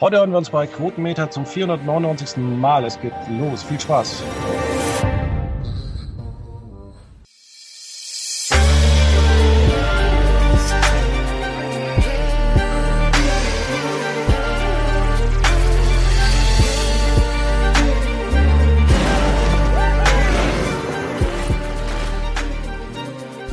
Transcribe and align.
Heute 0.00 0.16
hören 0.16 0.32
wir 0.32 0.38
uns 0.38 0.50
bei 0.50 0.66
Quotenmeter 0.66 1.30
zum 1.30 1.46
499. 1.46 2.36
Mal. 2.36 2.84
Es 2.84 3.00
geht 3.00 3.12
los. 3.38 3.62
Viel 3.62 3.78
Spaß. 3.78 4.24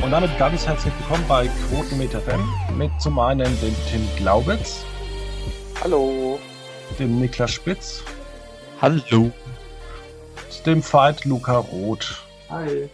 Und 0.02 0.10
damit 0.10 0.36
ganz 0.40 0.66
herzlich 0.66 0.92
willkommen 0.98 1.24
bei 1.28 1.48
Quotenmeter 1.70 2.20
FM 2.20 2.44
mit 2.80 2.90
zum 3.00 3.20
einen 3.20 3.46
dem 3.62 3.76
Tim 3.92 4.08
Glaubitz. 4.18 4.84
Hallo. 5.84 6.31
Dem 7.02 7.20
Niklas 7.20 7.50
Spitz. 7.50 8.04
Hallo. 8.80 9.32
Dem 10.68 10.84
Veit 10.84 11.26
Luca 11.26 11.58
Roth. 11.58 12.22
Hi. 12.48 12.92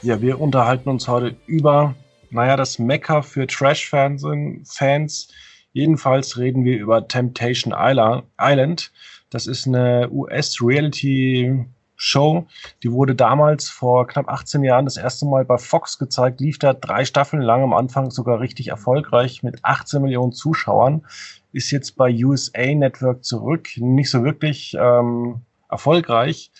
Ja, 0.00 0.22
wir 0.22 0.40
unterhalten 0.40 0.88
uns 0.88 1.08
heute 1.08 1.34
über, 1.48 1.96
naja, 2.30 2.56
das 2.56 2.78
Mecker 2.78 3.24
für 3.24 3.48
Trash-Fans. 3.48 4.24
Fans. 4.64 5.26
Jedenfalls 5.72 6.38
reden 6.38 6.64
wir 6.64 6.78
über 6.78 7.08
Temptation 7.08 7.74
Island. 7.76 8.92
Das 9.28 9.48
ist 9.48 9.66
eine 9.66 10.08
US-Reality 10.12 11.64
Show. 12.00 12.46
Die 12.82 12.90
wurde 12.92 13.14
damals 13.14 13.68
vor 13.68 14.06
knapp 14.06 14.28
18 14.28 14.64
Jahren 14.64 14.86
das 14.86 14.96
erste 14.96 15.26
Mal 15.26 15.44
bei 15.44 15.58
Fox 15.58 15.98
gezeigt, 15.98 16.40
lief 16.40 16.58
da 16.58 16.72
drei 16.72 17.04
Staffeln 17.04 17.42
lang, 17.42 17.62
am 17.62 17.74
Anfang 17.74 18.10
sogar 18.10 18.40
richtig 18.40 18.68
erfolgreich 18.68 19.42
mit 19.42 19.64
18 19.64 20.00
Millionen 20.00 20.32
Zuschauern, 20.32 21.04
ist 21.52 21.70
jetzt 21.70 21.96
bei 21.96 22.10
USA 22.24 22.74
Network 22.74 23.22
zurück, 23.22 23.68
nicht 23.76 24.10
so 24.10 24.24
wirklich 24.24 24.74
ähm, 24.80 25.42
erfolgreich. 25.68 26.50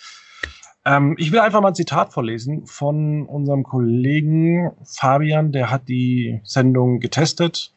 Ähm, 0.85 1.15
ich 1.17 1.31
will 1.31 1.39
einfach 1.39 1.61
mal 1.61 1.69
ein 1.69 1.75
Zitat 1.75 2.13
vorlesen 2.13 2.67
von 2.67 3.25
unserem 3.25 3.63
Kollegen 3.63 4.71
Fabian, 4.83 5.51
der 5.51 5.71
hat 5.71 5.87
die 5.87 6.39
Sendung 6.43 6.99
getestet 6.99 7.73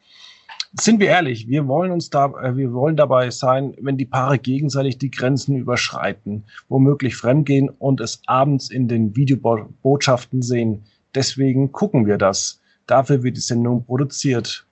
sind 0.80 1.00
wir 1.00 1.08
ehrlich, 1.08 1.48
wir 1.48 1.69
wollen 1.69 1.92
uns 1.92 2.11
da, 2.11 2.27
äh, 2.42 2.56
wir 2.56 2.72
wollen 2.72 2.97
dabei 2.97 3.30
sein, 3.30 3.75
wenn 3.80 3.97
die 3.97 4.06
Paare 4.06 4.39
gegenseitig 4.39 4.98
die 4.98 5.11
Grenzen 5.11 5.56
überschreiten, 5.56 6.44
womöglich 6.69 7.17
fremdgehen 7.17 7.69
und 7.69 8.00
es 8.00 8.20
abends 8.27 8.70
in 8.70 8.89
den 8.89 9.14
Videobotschaften 9.14 10.42
sehen. 10.42 10.84
Deswegen 11.14 11.70
gucken 11.72 12.06
wir 12.06 12.19
das. 12.19 12.61
Dafür 12.86 13.22
wird 13.22 13.36
die 13.36 13.41
Sendung 13.41 13.84
produziert. 13.84 14.67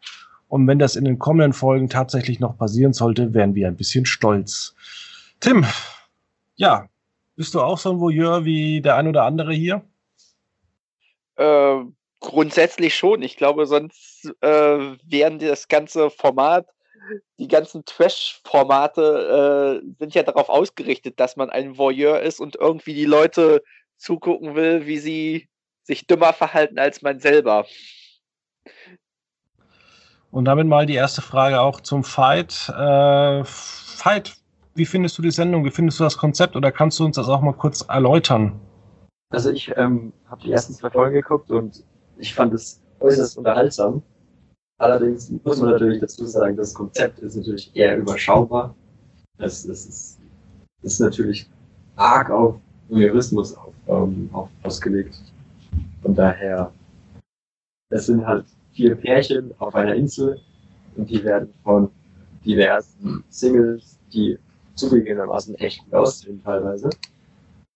Und 0.48 0.66
wenn 0.66 0.78
das 0.78 0.96
in 0.96 1.04
den 1.04 1.18
kommenden 1.18 1.52
Folgen 1.52 1.88
tatsächlich 1.88 2.40
noch 2.40 2.58
passieren 2.58 2.92
sollte, 2.92 3.32
wären 3.32 3.54
wir 3.54 3.68
ein 3.68 3.76
bisschen 3.76 4.04
stolz. 4.04 4.74
Tim, 5.40 5.64
ja, 6.56 6.88
bist 7.36 7.54
du 7.54 7.60
auch 7.60 7.78
so 7.78 7.92
ein 7.92 8.00
Voyeur 8.00 8.44
wie 8.44 8.82
der 8.82 8.96
ein 8.96 9.06
oder 9.06 9.24
andere 9.24 9.54
hier? 9.54 9.82
Ähm 11.38 11.94
Grundsätzlich 12.32 12.96
schon. 12.96 13.20
Ich 13.20 13.36
glaube, 13.36 13.66
sonst 13.66 14.32
äh, 14.40 14.96
wären 15.04 15.38
das 15.38 15.68
ganze 15.68 16.08
Format, 16.08 16.66
die 17.38 17.46
ganzen 17.46 17.84
Trash-Formate 17.84 19.82
äh, 19.82 19.86
sind 19.98 20.14
ja 20.14 20.22
darauf 20.22 20.48
ausgerichtet, 20.48 21.20
dass 21.20 21.36
man 21.36 21.50
ein 21.50 21.76
Voyeur 21.76 22.20
ist 22.20 22.40
und 22.40 22.56
irgendwie 22.56 22.94
die 22.94 23.04
Leute 23.04 23.62
zugucken 23.98 24.54
will, 24.54 24.86
wie 24.86 24.96
sie 24.96 25.48
sich 25.82 26.06
dümmer 26.06 26.32
verhalten 26.32 26.78
als 26.78 27.02
man 27.02 27.20
selber. 27.20 27.66
Und 30.30 30.46
damit 30.46 30.66
mal 30.66 30.86
die 30.86 30.94
erste 30.94 31.20
Frage 31.20 31.60
auch 31.60 31.82
zum 31.82 32.02
Fight. 32.02 32.70
Äh, 32.70 33.44
Fight, 33.44 34.36
wie 34.74 34.86
findest 34.86 35.18
du 35.18 35.22
die 35.22 35.30
Sendung? 35.30 35.66
Wie 35.66 35.70
findest 35.70 36.00
du 36.00 36.04
das 36.04 36.16
Konzept? 36.16 36.56
Oder 36.56 36.72
kannst 36.72 36.98
du 36.98 37.04
uns 37.04 37.16
das 37.16 37.28
auch 37.28 37.42
mal 37.42 37.52
kurz 37.52 37.82
erläutern? 37.82 38.58
Also 39.28 39.50
ich 39.50 39.70
ähm, 39.76 40.14
habe 40.30 40.40
die 40.42 40.52
ersten 40.52 40.72
zwei 40.72 40.88
Folgen 40.88 41.12
geguckt 41.12 41.50
und 41.50 41.84
ich 42.18 42.34
fand 42.34 42.52
es 42.54 42.80
äußerst 43.00 43.38
unterhaltsam. 43.38 44.02
Allerdings 44.78 45.30
muss 45.44 45.60
man 45.60 45.70
natürlich 45.70 46.00
dazu 46.00 46.26
sagen, 46.26 46.56
das 46.56 46.74
Konzept 46.74 47.20
ist 47.20 47.36
natürlich 47.36 47.70
eher 47.74 47.96
überschaubar. 47.96 48.74
Es, 49.38 49.64
es 49.64 49.86
ist, 49.86 50.18
ist 50.82 51.00
natürlich 51.00 51.48
arg 51.96 52.30
auf 52.30 52.56
Voyeurismus 52.88 53.56
auf, 53.56 53.72
ähm, 53.86 54.28
auf, 54.32 54.48
ausgelegt. 54.62 55.20
Von 56.02 56.14
daher, 56.14 56.72
es 57.90 58.06
sind 58.06 58.26
halt 58.26 58.44
vier 58.72 58.94
Pärchen 58.96 59.52
auf 59.58 59.74
einer 59.74 59.94
Insel 59.94 60.40
und 60.96 61.08
die 61.08 61.22
werden 61.22 61.52
von 61.62 61.90
diversen 62.44 63.22
Singles, 63.28 63.98
die 64.12 64.38
zugegebenermaßen 64.74 65.54
echt 65.56 65.84
gut 65.84 65.94
aussehen 65.94 66.42
teilweise, 66.42 66.90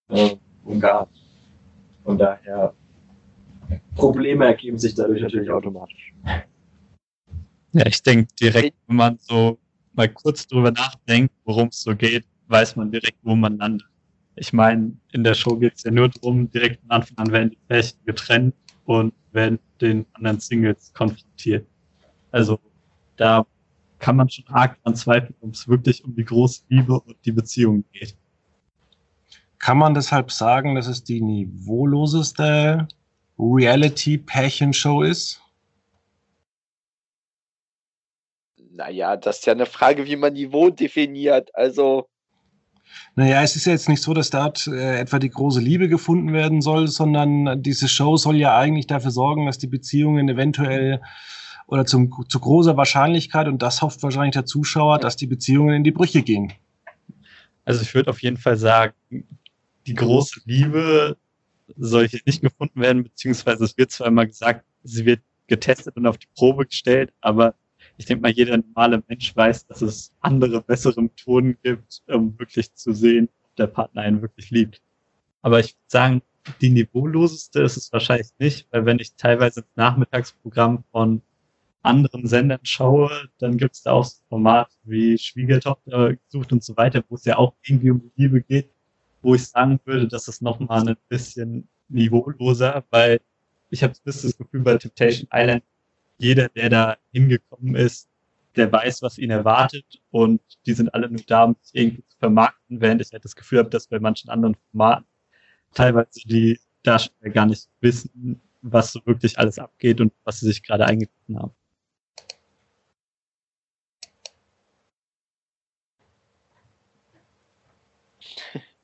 äh, 0.08 0.36
umgarnt. 0.64 1.10
Von 2.04 2.18
daher 2.18 2.74
Probleme 3.94 4.46
ergeben 4.46 4.78
sich 4.78 4.94
dadurch 4.94 5.22
natürlich 5.22 5.50
automatisch. 5.50 6.12
Ja, 7.72 7.86
ich 7.86 8.02
denke 8.02 8.28
direkt, 8.40 8.76
wenn 8.86 8.96
man 8.96 9.18
so 9.20 9.58
mal 9.94 10.08
kurz 10.08 10.46
drüber 10.46 10.70
nachdenkt, 10.70 11.34
worum 11.44 11.68
es 11.68 11.82
so 11.82 11.94
geht, 11.94 12.24
weiß 12.48 12.76
man 12.76 12.90
direkt, 12.90 13.18
wo 13.22 13.34
man 13.34 13.58
landet. 13.58 13.86
Ich 14.36 14.52
meine, 14.52 14.92
in 15.12 15.24
der 15.24 15.34
Show 15.34 15.56
geht 15.56 15.74
es 15.76 15.82
ja 15.84 15.90
nur 15.90 16.08
darum, 16.08 16.50
direkt 16.50 16.80
von 16.82 16.90
Anfang 16.90 17.18
an 17.18 17.32
werden 17.32 17.50
die 17.50 17.58
Pärchen 17.68 17.98
getrennt 18.04 18.54
und 18.84 19.14
werden 19.32 19.58
den 19.80 20.06
anderen 20.12 20.40
Singles 20.40 20.92
konfrontiert. 20.92 21.66
Also 22.30 22.60
da 23.16 23.46
kann 23.98 24.16
man 24.16 24.28
schon 24.28 24.46
arg 24.48 24.82
dran 24.82 24.94
zweifeln, 24.94 25.34
ob 25.40 25.54
es 25.54 25.66
wirklich 25.66 26.04
um 26.04 26.14
die 26.14 26.24
große 26.24 26.62
Liebe 26.68 27.00
und 27.00 27.16
die 27.24 27.32
Beziehung 27.32 27.84
geht. 27.92 28.14
Kann 29.58 29.78
man 29.78 29.94
deshalb 29.94 30.30
sagen, 30.30 30.74
dass 30.74 30.86
es 30.86 31.02
die 31.02 31.22
niveauloseste 31.22 32.86
Reality-Pärchenshow 33.38 35.02
ist? 35.02 35.42
Naja, 38.72 39.16
das 39.16 39.38
ist 39.38 39.46
ja 39.46 39.52
eine 39.54 39.66
Frage, 39.66 40.06
wie 40.06 40.16
man 40.16 40.34
Niveau 40.34 40.70
definiert. 40.70 41.50
Also. 41.54 42.08
Naja, 43.14 43.42
es 43.42 43.56
ist 43.56 43.66
ja 43.66 43.72
jetzt 43.72 43.88
nicht 43.88 44.02
so, 44.02 44.12
dass 44.14 44.30
dort 44.30 44.66
äh, 44.66 45.00
etwa 45.00 45.18
die 45.18 45.30
große 45.30 45.60
Liebe 45.60 45.88
gefunden 45.88 46.32
werden 46.32 46.60
soll, 46.60 46.88
sondern 46.88 47.62
diese 47.62 47.88
Show 47.88 48.16
soll 48.16 48.36
ja 48.36 48.56
eigentlich 48.56 48.86
dafür 48.86 49.10
sorgen, 49.10 49.46
dass 49.46 49.58
die 49.58 49.66
Beziehungen 49.66 50.28
eventuell 50.28 51.00
oder 51.66 51.84
zum, 51.84 52.12
zu 52.28 52.38
großer 52.38 52.76
Wahrscheinlichkeit, 52.76 53.48
und 53.48 53.60
das 53.60 53.82
hofft 53.82 54.02
wahrscheinlich 54.02 54.34
der 54.34 54.46
Zuschauer, 54.46 54.98
dass 54.98 55.16
die 55.16 55.26
Beziehungen 55.26 55.74
in 55.74 55.84
die 55.84 55.90
Brüche 55.90 56.22
gehen. 56.22 56.52
Also 57.64 57.82
ich 57.82 57.94
würde 57.94 58.10
auf 58.10 58.22
jeden 58.22 58.36
Fall 58.36 58.56
sagen, 58.56 58.94
die 59.86 59.94
große 59.94 60.40
Liebe 60.44 61.16
soll 61.76 62.08
hier 62.08 62.20
nicht 62.26 62.42
gefunden 62.42 62.80
werden, 62.80 63.04
beziehungsweise 63.04 63.64
es 63.64 63.76
wird 63.76 63.90
zwar 63.90 64.08
immer 64.08 64.26
gesagt, 64.26 64.64
sie 64.82 65.04
wird 65.04 65.20
getestet 65.46 65.96
und 65.96 66.06
auf 66.06 66.18
die 66.18 66.28
Probe 66.34 66.66
gestellt, 66.66 67.12
aber 67.20 67.54
ich 67.96 68.06
denke 68.06 68.22
mal, 68.22 68.30
jeder 68.30 68.56
normale 68.58 69.02
Mensch 69.08 69.34
weiß, 69.34 69.66
dass 69.66 69.82
es 69.82 70.12
andere, 70.20 70.62
bessere 70.62 71.02
Methoden 71.02 71.56
gibt, 71.62 72.02
um 72.08 72.38
wirklich 72.38 72.74
zu 72.74 72.92
sehen, 72.92 73.28
ob 73.42 73.56
der 73.56 73.66
Partner 73.68 74.02
einen 74.02 74.22
wirklich 74.22 74.50
liebt. 74.50 74.82
Aber 75.42 75.60
ich 75.60 75.74
würde 75.74 75.88
sagen, 75.88 76.22
die 76.60 76.70
niveauloseste 76.70 77.62
ist 77.62 77.76
es 77.76 77.92
wahrscheinlich 77.92 78.28
nicht, 78.38 78.68
weil 78.70 78.84
wenn 78.86 78.98
ich 78.98 79.14
teilweise 79.14 79.60
ins 79.60 79.76
Nachmittagsprogramm 79.76 80.84
von 80.92 81.22
anderen 81.82 82.26
Sendern 82.26 82.60
schaue, 82.62 83.10
dann 83.38 83.56
gibt 83.56 83.76
es 83.76 83.82
da 83.82 83.92
auch 83.92 84.04
so 84.04 84.20
Formate 84.28 84.74
wie 84.84 85.16
Schwiegertochter 85.16 86.14
gesucht 86.16 86.52
und 86.52 86.62
so 86.62 86.76
weiter, 86.76 87.04
wo 87.08 87.14
es 87.14 87.24
ja 87.24 87.38
auch 87.38 87.54
irgendwie 87.64 87.90
um 87.90 88.00
die 88.00 88.22
Liebe 88.22 88.42
geht 88.42 88.68
wo 89.26 89.34
ich 89.34 89.48
sagen 89.48 89.80
würde, 89.84 90.06
dass 90.06 90.28
es 90.28 90.40
nochmal 90.40 90.88
ein 90.88 90.96
bisschen 91.08 91.68
niveauloser, 91.88 92.84
weil 92.90 93.20
ich 93.70 93.82
habe 93.82 93.92
das 94.04 94.22
Gefühl 94.38 94.60
bei 94.60 94.76
Temptation 94.76 95.28
Island, 95.32 95.64
jeder, 96.18 96.48
der 96.50 96.70
da 96.70 96.96
hingekommen 97.12 97.74
ist, 97.74 98.08
der 98.54 98.70
weiß, 98.70 99.02
was 99.02 99.18
ihn 99.18 99.30
erwartet 99.30 100.00
und 100.12 100.40
die 100.64 100.74
sind 100.74 100.94
alle 100.94 101.10
nur 101.10 101.20
da, 101.26 101.42
um 101.42 101.56
sich 101.60 101.74
irgendwie 101.74 102.04
zu 102.06 102.16
vermarkten, 102.18 102.80
während 102.80 103.02
ich 103.02 103.12
halt 103.12 103.24
das 103.24 103.34
Gefühl 103.34 103.58
habe, 103.58 103.70
dass 103.70 103.88
bei 103.88 103.98
manchen 103.98 104.30
anderen 104.30 104.54
Formaten 104.70 105.06
teilweise 105.74 106.20
die 106.24 106.60
Darsteller 106.84 107.32
gar 107.32 107.46
nicht 107.46 107.68
wissen, 107.80 108.40
was 108.62 108.92
so 108.92 109.00
wirklich 109.06 109.38
alles 109.40 109.58
abgeht 109.58 110.00
und 110.00 110.12
was 110.22 110.38
sie 110.38 110.46
sich 110.46 110.62
gerade 110.62 110.86
eingegriffen 110.86 111.38
haben. 111.38 111.52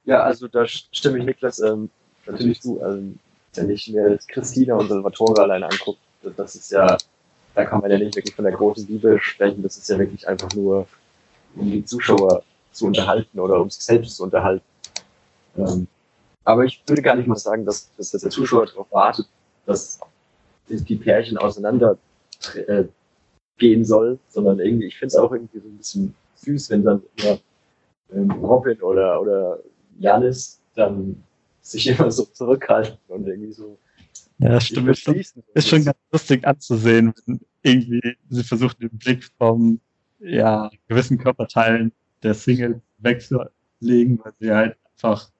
Ja, 0.05 0.23
also 0.23 0.49
da 0.49 0.67
stimme 0.67 1.19
ich 1.19 1.25
Niklas 1.25 1.61
ähm, 1.61 1.91
natürlich 2.27 2.61
zu. 2.61 2.83
Also, 2.83 3.03
wenn 3.55 3.71
ich 3.71 3.89
mir 3.89 4.19
Christina 4.29 4.77
und 4.77 4.89
Salvatore 4.89 5.43
allein 5.43 5.63
angucke, 5.63 5.99
das 6.37 6.55
ist 6.55 6.73
ja, 6.73 6.97
da 7.55 7.65
kann 7.65 7.81
man 7.81 7.91
ja 7.91 7.99
nicht 7.99 8.17
wirklich 8.17 8.35
von 8.35 8.45
der 8.45 8.55
großen 8.55 8.87
Liebe 8.89 9.19
sprechen. 9.21 9.63
Das 9.63 9.77
ist 9.77 9.89
ja 9.89 9.99
wirklich 9.99 10.27
einfach 10.27 10.53
nur, 10.55 10.87
um 11.57 11.71
die 11.71 11.85
Zuschauer 11.85 12.43
zu 12.73 12.87
unterhalten 12.87 13.39
oder 13.39 13.61
um 13.61 13.71
sich 13.71 13.85
selbst 13.85 14.17
zu 14.17 14.25
unterhalten. 14.25 14.65
Ähm, 15.57 15.87
aber 16.45 16.65
ich 16.65 16.83
würde 16.87 17.03
gar 17.03 17.15
nicht 17.15 17.29
mal 17.29 17.37
sagen, 17.37 17.65
dass, 17.65 17.91
dass 17.97 18.11
der 18.11 18.31
Zuschauer 18.31 18.67
darauf 18.67 18.91
wartet, 18.91 19.27
dass 19.67 20.01
die 20.69 20.97
Pärchen 20.97 21.37
auseinander 21.37 21.99
äh, 22.67 22.85
gehen 23.59 23.85
soll, 23.85 24.19
sondern 24.29 24.59
irgendwie, 24.59 24.87
ich 24.87 24.99
finde 24.99 25.09
es 25.09 25.17
auch 25.17 25.33
irgendwie 25.33 25.59
so 25.59 25.69
ein 25.69 25.77
bisschen 25.77 26.15
süß, 26.37 26.71
wenn 26.71 26.85
dann 26.85 27.03
immer 27.17 27.39
ähm, 28.15 28.31
Robin 28.31 28.81
oder, 28.81 29.21
oder 29.21 29.59
Janis 29.99 30.61
dann 30.75 31.23
sich 31.61 31.87
immer 31.87 32.11
so 32.11 32.25
zurückhalten 32.25 32.99
und 33.09 33.27
irgendwie 33.27 33.53
so. 33.53 33.79
Ja, 34.39 34.61
stimmt. 34.61 34.89
Ist 34.89 35.00
schon, 35.03 35.23
ist 35.55 35.69
schon 35.69 35.85
ganz 35.85 35.99
lustig 36.11 36.47
anzusehen, 36.47 37.15
wenn 37.27 37.41
irgendwie 37.62 38.17
sie 38.29 38.43
versuchen, 38.43 38.77
den 38.81 38.99
Blick 38.99 39.25
vom 39.39 39.81
ja, 40.19 40.71
gewissen 40.89 41.19
Körperteilen 41.19 41.93
der 42.23 42.35
Single 42.35 42.81
wegzulegen, 42.99 44.21
weil 44.23 44.33
sie 44.41 44.53
halt 44.53 44.77
einfach 44.94 45.31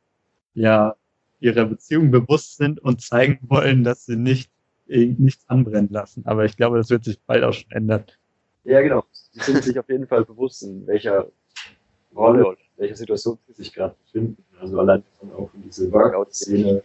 ja 0.55 0.95
ihrer 1.41 1.65
Beziehung 1.65 2.11
bewusst 2.11 2.57
sind 2.57 2.81
und 2.81 3.01
zeigen 3.01 3.39
wollen, 3.49 3.83
dass 3.83 4.07
sie 4.07 4.17
nicht 4.17 4.51
nichts 4.87 5.49
anbrennen 5.49 5.91
lassen. 5.91 6.25
Aber 6.27 6.45
ich 6.45 6.57
glaube, 6.57 6.77
das 6.77 6.91
wird 6.91 7.05
sich 7.05 7.21
bald 7.21 7.45
auch 7.45 7.53
schon 7.53 7.71
ändern. 7.71 8.05
Ja, 8.65 8.81
genau. 8.81 9.05
Sie 9.33 9.41
sind 9.41 9.65
sich 9.65 9.79
auf 9.79 9.89
jeden 9.89 10.07
Fall 10.07 10.25
bewusst, 10.25 10.63
in 10.63 10.87
welcher 10.87 11.29
Rolle 12.15 12.47
oder 12.47 12.59
in 12.59 12.83
welcher 12.83 12.97
Situation 12.97 13.39
sie 13.47 13.55
sich 13.55 13.73
gerade 13.73 13.95
befinden. 14.05 14.45
Also 14.61 14.79
allein 14.79 15.03
von 15.19 15.33
auch 15.33 15.51
in 15.55 15.63
diese 15.63 15.91
Workout-Szene 15.93 16.83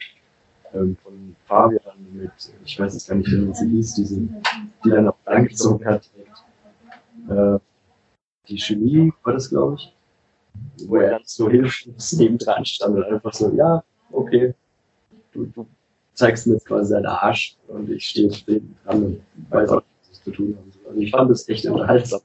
ähm, 0.74 0.98
von 1.04 1.36
Fabian 1.46 1.98
mit, 2.14 2.32
ich 2.66 2.80
weiß 2.80 2.94
jetzt 2.94 3.08
gar 3.08 3.16
nicht, 3.16 3.32
wie 3.32 3.54
sie 3.54 3.70
hieß, 3.70 3.96
diese, 3.96 4.16
die 4.84 4.90
dann 4.90 5.10
auch 5.10 5.18
angezogen 5.26 5.86
hat. 5.86 6.10
Äh, 7.30 7.60
die 8.48 8.58
Chemie 8.58 9.12
war 9.24 9.34
das, 9.34 9.50
glaube 9.50 9.76
ich, 9.76 9.94
wo 10.88 10.98
er 10.98 11.12
dann 11.12 11.22
so 11.26 11.50
hilflos 11.50 12.14
neben 12.14 12.38
dran 12.38 12.66
stand 12.66 12.96
und 12.96 13.04
einfach 13.04 13.34
so, 13.34 13.52
ja, 13.54 13.84
okay, 14.12 14.54
du, 15.34 15.46
du 15.46 15.68
zeigst 16.14 16.48
mir 16.48 16.54
jetzt 16.54 16.66
quasi 16.66 16.94
deinen 16.94 17.06
Arsch 17.06 17.58
und 17.68 17.90
ich 17.90 18.06
stehe 18.06 18.32
neben 18.48 18.76
dran 18.84 19.04
und 19.04 19.22
weiß 19.50 19.70
auch, 19.70 19.84
was 20.02 20.18
ich 20.18 20.24
zu 20.24 20.32
tun 20.32 20.58
habe. 20.58 20.90
Also 20.90 21.02
ich 21.02 21.12
fand 21.12 21.30
das 21.30 21.48
echt 21.50 21.66
unterhaltsam. 21.66 22.22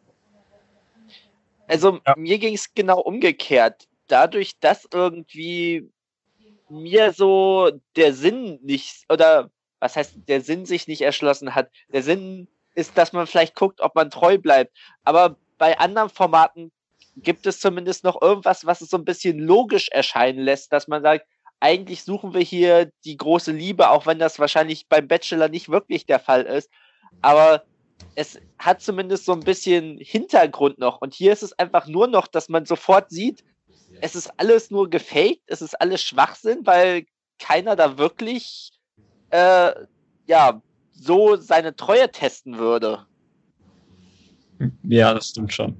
Also 1.72 2.00
ja. 2.06 2.14
mir 2.18 2.38
ging 2.38 2.54
es 2.54 2.74
genau 2.74 3.00
umgekehrt. 3.00 3.88
Dadurch, 4.06 4.58
dass 4.60 4.86
irgendwie 4.92 5.90
mir 6.68 7.12
so 7.12 7.70
der 7.96 8.12
Sinn 8.12 8.58
nicht, 8.62 9.06
oder 9.08 9.50
was 9.80 9.96
heißt, 9.96 10.28
der 10.28 10.42
Sinn 10.42 10.66
sich 10.66 10.86
nicht 10.86 11.00
erschlossen 11.00 11.54
hat. 11.54 11.70
Der 11.88 12.02
Sinn 12.02 12.46
ist, 12.74 12.98
dass 12.98 13.14
man 13.14 13.26
vielleicht 13.26 13.54
guckt, 13.54 13.80
ob 13.80 13.94
man 13.94 14.10
treu 14.10 14.36
bleibt. 14.36 14.76
Aber 15.04 15.36
bei 15.56 15.78
anderen 15.78 16.10
Formaten 16.10 16.72
gibt 17.16 17.46
es 17.46 17.58
zumindest 17.58 18.04
noch 18.04 18.20
irgendwas, 18.20 18.66
was 18.66 18.82
es 18.82 18.90
so 18.90 18.98
ein 18.98 19.06
bisschen 19.06 19.38
logisch 19.38 19.88
erscheinen 19.88 20.40
lässt, 20.40 20.72
dass 20.72 20.88
man 20.88 21.02
sagt, 21.02 21.26
eigentlich 21.58 22.02
suchen 22.02 22.34
wir 22.34 22.42
hier 22.42 22.92
die 23.06 23.16
große 23.16 23.52
Liebe, 23.52 23.88
auch 23.88 24.04
wenn 24.04 24.18
das 24.18 24.38
wahrscheinlich 24.38 24.88
beim 24.88 25.08
Bachelor 25.08 25.48
nicht 25.48 25.70
wirklich 25.70 26.04
der 26.04 26.20
Fall 26.20 26.42
ist. 26.42 26.70
Aber 27.22 27.64
es 28.14 28.40
hat 28.58 28.80
zumindest 28.80 29.24
so 29.24 29.32
ein 29.32 29.40
bisschen 29.40 29.98
Hintergrund 29.98 30.78
noch. 30.78 31.00
Und 31.00 31.14
hier 31.14 31.32
ist 31.32 31.42
es 31.42 31.58
einfach 31.58 31.86
nur 31.86 32.06
noch, 32.06 32.26
dass 32.26 32.48
man 32.48 32.66
sofort 32.66 33.10
sieht, 33.10 33.44
es 34.00 34.14
ist 34.14 34.32
alles 34.38 34.70
nur 34.70 34.88
gefaked, 34.90 35.42
es 35.46 35.62
ist 35.62 35.80
alles 35.80 36.02
Schwachsinn, 36.02 36.60
weil 36.64 37.04
keiner 37.38 37.76
da 37.76 37.98
wirklich 37.98 38.70
äh, 39.30 39.72
ja 40.26 40.62
so 40.92 41.36
seine 41.36 41.74
Treue 41.74 42.10
testen 42.10 42.58
würde. 42.58 43.06
Ja, 44.84 45.14
das 45.14 45.30
stimmt 45.30 45.52
schon. 45.52 45.76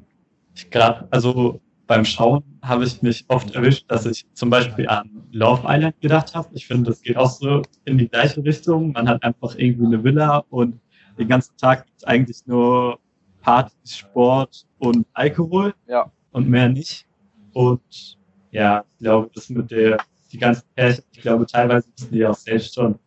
Ich 0.55 0.71
grad, 0.71 1.07
also 1.11 1.61
beim 1.87 2.05
Schauen 2.05 2.43
habe 2.63 2.85
ich 2.85 3.03
mich 3.03 3.25
oft 3.29 3.55
erwischt, 3.55 3.85
dass 3.89 4.07
ich 4.07 4.27
zum 4.35 4.51
Beispiel 4.51 4.89
an 4.89 5.11
Love 5.31 5.63
Island 5.67 6.01
gedacht 6.01 6.35
habe. 6.35 6.49
Ich 6.53 6.67
finde, 6.67 6.91
das 6.91 7.03
geht 7.03 7.17
auch 7.17 7.31
so 7.31 7.63
in 7.85 7.99
die 7.99 8.09
gleiche 8.09 8.43
Richtung. 8.45 8.93
Man 8.93 9.09
hat 9.09 9.23
einfach 9.23 9.55
irgendwie 9.57 9.87
eine 9.87 10.03
Villa 10.05 10.39
und 10.51 10.81
den 11.19 11.29
ganzen 11.29 11.57
Tag 11.57 11.87
gibt 11.87 11.99
es 11.99 12.05
eigentlich 12.05 12.47
nur 12.47 12.99
Partys, 13.41 13.99
Sport 13.99 14.67
und 14.79 15.07
Alkohol 15.13 15.75
ja. 15.87 16.11
und 16.31 16.49
mehr 16.49 16.69
nicht. 16.69 17.07
Und 17.53 18.19
ja, 18.51 18.85
ich 18.93 18.99
glaube, 18.99 19.31
das 19.35 19.49
mit 19.51 19.71
der, 19.71 19.99
die 20.31 20.39
ganzen 20.39 20.65
Pärchen, 20.75 21.05
ich 21.13 21.21
glaube, 21.21 21.47
teilweise 21.47 21.89
müssen 21.91 22.13
die 22.13 22.25
auch 22.25 22.35
selbst 22.35 22.75
schon 22.75 22.99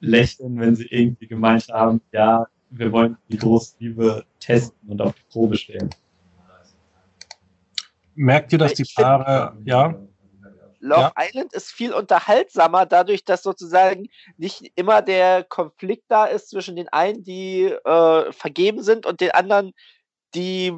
lächeln, 0.00 0.58
wenn 0.58 0.74
sie 0.74 0.86
irgendwie 0.86 1.26
gemeint 1.26 1.68
haben, 1.68 2.00
ja, 2.12 2.46
wir 2.70 2.92
wollen 2.92 3.16
die 3.28 3.36
große 3.36 3.76
Liebe 3.78 4.24
testen 4.38 4.88
und 4.88 5.00
auf 5.00 5.14
die 5.14 5.22
Probe 5.30 5.56
stellen. 5.56 5.90
Merkt 8.14 8.52
ihr, 8.52 8.58
dass 8.58 8.74
die 8.74 8.84
Paare, 8.94 9.56
ja? 9.64 9.94
Love 10.80 11.00
ja. 11.00 11.12
Island 11.18 11.52
ist 11.52 11.70
viel 11.70 11.92
unterhaltsamer, 11.92 12.86
dadurch, 12.86 13.24
dass 13.24 13.42
sozusagen 13.42 14.08
nicht 14.38 14.72
immer 14.76 15.02
der 15.02 15.44
Konflikt 15.44 16.04
da 16.08 16.24
ist 16.24 16.50
zwischen 16.50 16.74
den 16.74 16.88
einen, 16.88 17.22
die 17.22 17.64
äh, 17.64 18.32
vergeben 18.32 18.82
sind 18.82 19.04
und 19.04 19.20
den 19.20 19.30
anderen, 19.32 19.74
die 20.34 20.74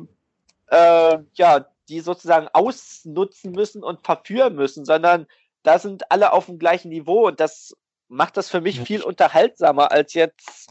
äh, 0.67 1.19
ja, 1.35 1.67
die 1.89 2.01
sozusagen 2.01 2.49
ausnutzen 2.53 3.53
müssen 3.53 3.85
und 3.85 4.05
verführen 4.05 4.55
müssen, 4.55 4.85
sondern 4.85 5.27
da 5.63 5.79
sind 5.79 6.11
alle 6.11 6.33
auf 6.33 6.47
dem 6.47 6.59
gleichen 6.59 6.89
Niveau 6.89 7.29
und 7.29 7.39
das 7.39 7.77
macht 8.09 8.37
das 8.37 8.51
für 8.51 8.61
mich 8.61 8.81
viel 8.81 9.03
unterhaltsamer 9.03 9.93
als 9.93 10.15
jetzt. 10.15 10.69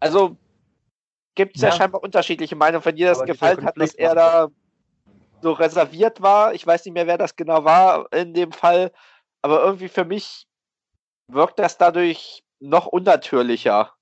Also 0.00 0.36
gibt 1.34 1.56
es 1.56 1.62
ja. 1.62 1.68
ja. 1.68 1.74
scheinbar 1.74 2.02
unterschiedliche 2.02 2.56
Meinungen. 2.56 2.84
Wenn 2.84 2.96
dir 2.96 3.08
das 3.08 3.24
gefallen 3.24 3.64
hat, 3.64 3.76
dass 3.76 3.94
er 3.94 4.14
da 4.14 4.48
so 5.42 5.52
reserviert 5.52 6.22
war. 6.22 6.54
Ich 6.54 6.66
weiß 6.66 6.84
nicht 6.84 6.94
mehr, 6.94 7.06
wer 7.06 7.18
das 7.18 7.36
genau 7.36 7.64
war 7.64 8.12
in 8.12 8.32
dem 8.32 8.52
Fall. 8.52 8.92
Aber 9.42 9.64
irgendwie 9.64 9.88
für 9.88 10.04
mich 10.04 10.46
wirkt 11.28 11.58
das 11.58 11.78
dadurch 11.78 12.44
noch 12.60 12.86
unnatürlicher. 12.86 13.92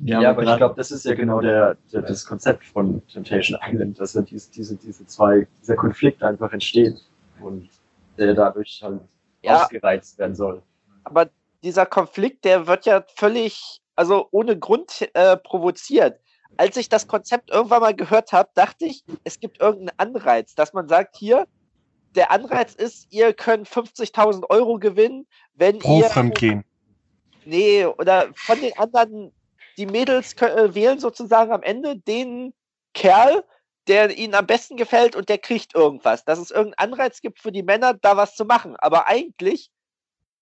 Ja, 0.00 0.20
ja 0.20 0.30
aber 0.30 0.42
ich 0.42 0.56
glaube, 0.56 0.74
das 0.76 0.90
ist 0.90 1.04
ja 1.04 1.14
genau 1.14 1.40
der, 1.40 1.76
der, 1.92 2.02
das 2.02 2.26
Konzept 2.26 2.64
von 2.64 3.06
Temptation 3.08 3.58
Island, 3.64 3.98
dass 3.98 4.14
ja 4.14 4.22
diese, 4.22 4.50
diese, 4.50 4.76
diese 4.76 5.06
zwei, 5.06 5.46
dieser 5.62 5.76
Konflikt 5.76 6.22
einfach 6.22 6.52
entsteht 6.52 7.00
und 7.40 7.68
der 8.16 8.34
dadurch 8.34 8.80
halt 8.82 9.00
ja, 9.42 9.62
ausgereizt 9.62 10.18
werden 10.18 10.34
soll. 10.34 10.62
Aber 11.04 11.30
dieser 11.62 11.86
Konflikt, 11.86 12.44
der 12.44 12.66
wird 12.66 12.86
ja 12.86 13.04
völlig, 13.16 13.80
also 13.96 14.28
ohne 14.30 14.58
Grund 14.58 15.08
äh, 15.14 15.36
provoziert 15.36 16.20
als 16.56 16.76
ich 16.76 16.88
das 16.88 17.06
Konzept 17.06 17.50
irgendwann 17.50 17.80
mal 17.80 17.94
gehört 17.94 18.32
habe, 18.32 18.50
dachte 18.54 18.86
ich, 18.86 19.04
es 19.24 19.38
gibt 19.40 19.60
irgendeinen 19.60 19.98
Anreiz, 19.98 20.54
dass 20.54 20.72
man 20.72 20.88
sagt, 20.88 21.16
hier, 21.16 21.46
der 22.14 22.30
Anreiz 22.30 22.74
ist, 22.74 23.06
ihr 23.10 23.32
könnt 23.32 23.68
50.000 23.68 24.48
Euro 24.50 24.78
gewinnen, 24.78 25.26
wenn 25.54 25.78
Pro 25.78 26.00
ihr... 26.00 26.06
Fremdgehen. 26.06 26.64
Nee, 27.44 27.86
oder 27.86 28.28
von 28.34 28.60
den 28.60 28.76
anderen, 28.76 29.32
die 29.76 29.86
Mädels 29.86 30.36
können, 30.36 30.58
äh, 30.58 30.74
wählen 30.74 30.98
sozusagen 30.98 31.52
am 31.52 31.62
Ende 31.62 31.96
den 31.96 32.52
Kerl, 32.92 33.44
der 33.86 34.16
ihnen 34.16 34.34
am 34.34 34.46
besten 34.46 34.76
gefällt 34.76 35.16
und 35.16 35.28
der 35.28 35.38
kriegt 35.38 35.74
irgendwas. 35.74 36.24
Dass 36.24 36.38
es 36.38 36.50
irgendeinen 36.50 36.92
Anreiz 36.92 37.22
gibt 37.22 37.40
für 37.40 37.52
die 37.52 37.62
Männer, 37.62 37.94
da 37.94 38.16
was 38.16 38.34
zu 38.34 38.44
machen. 38.44 38.76
Aber 38.76 39.06
eigentlich 39.06 39.70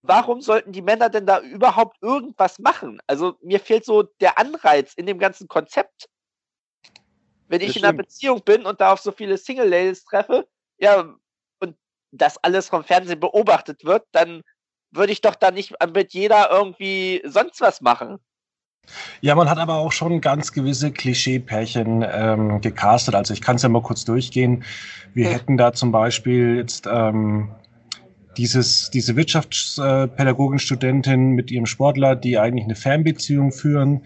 warum 0.07 0.41
sollten 0.41 0.73
die 0.73 0.83
Männer 0.83 1.09
denn 1.09 1.27
da 1.27 1.41
überhaupt 1.41 1.97
irgendwas 2.03 2.59
machen? 2.59 3.01
Also 3.07 3.37
mir 3.43 3.61
fehlt 3.61 3.85
so 3.85 4.03
der 4.03 4.39
Anreiz 4.39 4.95
in 4.95 5.07
dem 5.07 5.19
ganzen 5.19 5.49
Konzept. 5.49 6.09
Wenn 7.49 7.61
ich 7.61 7.77
in 7.77 7.85
einer 7.85 7.97
Beziehung 7.97 8.43
bin 8.43 8.67
und 8.67 8.81
da 8.81 8.93
auf 8.93 9.01
so 9.01 9.13
viele 9.13 9.39
Single-Ladies 9.39 10.05
treffe, 10.05 10.49
ja, 10.79 11.15
und 11.61 11.77
das 12.11 12.39
alles 12.39 12.69
vom 12.69 12.83
Fernsehen 12.83 13.21
beobachtet 13.21 13.85
wird, 13.85 14.05
dann 14.13 14.43
würde 14.91 15.13
ich 15.13 15.21
doch 15.21 15.37
da 15.37 15.51
nicht 15.51 15.75
mit 15.93 16.13
jeder 16.13 16.51
irgendwie 16.51 17.23
sonst 17.25 17.61
was 17.61 17.81
machen. 17.81 18.19
Ja, 19.21 19.35
man 19.35 19.51
hat 19.51 19.59
aber 19.59 19.75
auch 19.75 19.93
schon 19.93 20.21
ganz 20.21 20.53
gewisse 20.53 20.93
Klischee-Pärchen 20.93 22.05
ähm, 22.09 22.61
gecastet. 22.61 23.15
Also 23.15 23.35
ich 23.35 23.41
kann 23.41 23.57
es 23.57 23.63
ja 23.63 23.69
mal 23.69 23.83
kurz 23.83 24.05
durchgehen. 24.05 24.65
Wir 25.13 25.27
hm. 25.27 25.33
hätten 25.33 25.57
da 25.57 25.73
zum 25.73 25.93
Beispiel 25.93 26.57
jetzt 26.57 26.87
ähm, 26.91 27.51
dieses, 28.37 28.91
diese 28.91 29.17
Wirtschaftspädagogin-Studentin 29.17 31.31
mit 31.31 31.51
ihrem 31.51 31.67
Sportler, 31.67 32.17
die 32.17 32.39
eigentlich 32.39 32.65
eine 32.65 32.75
Fernbeziehung 32.75 33.53
führen. 33.53 34.03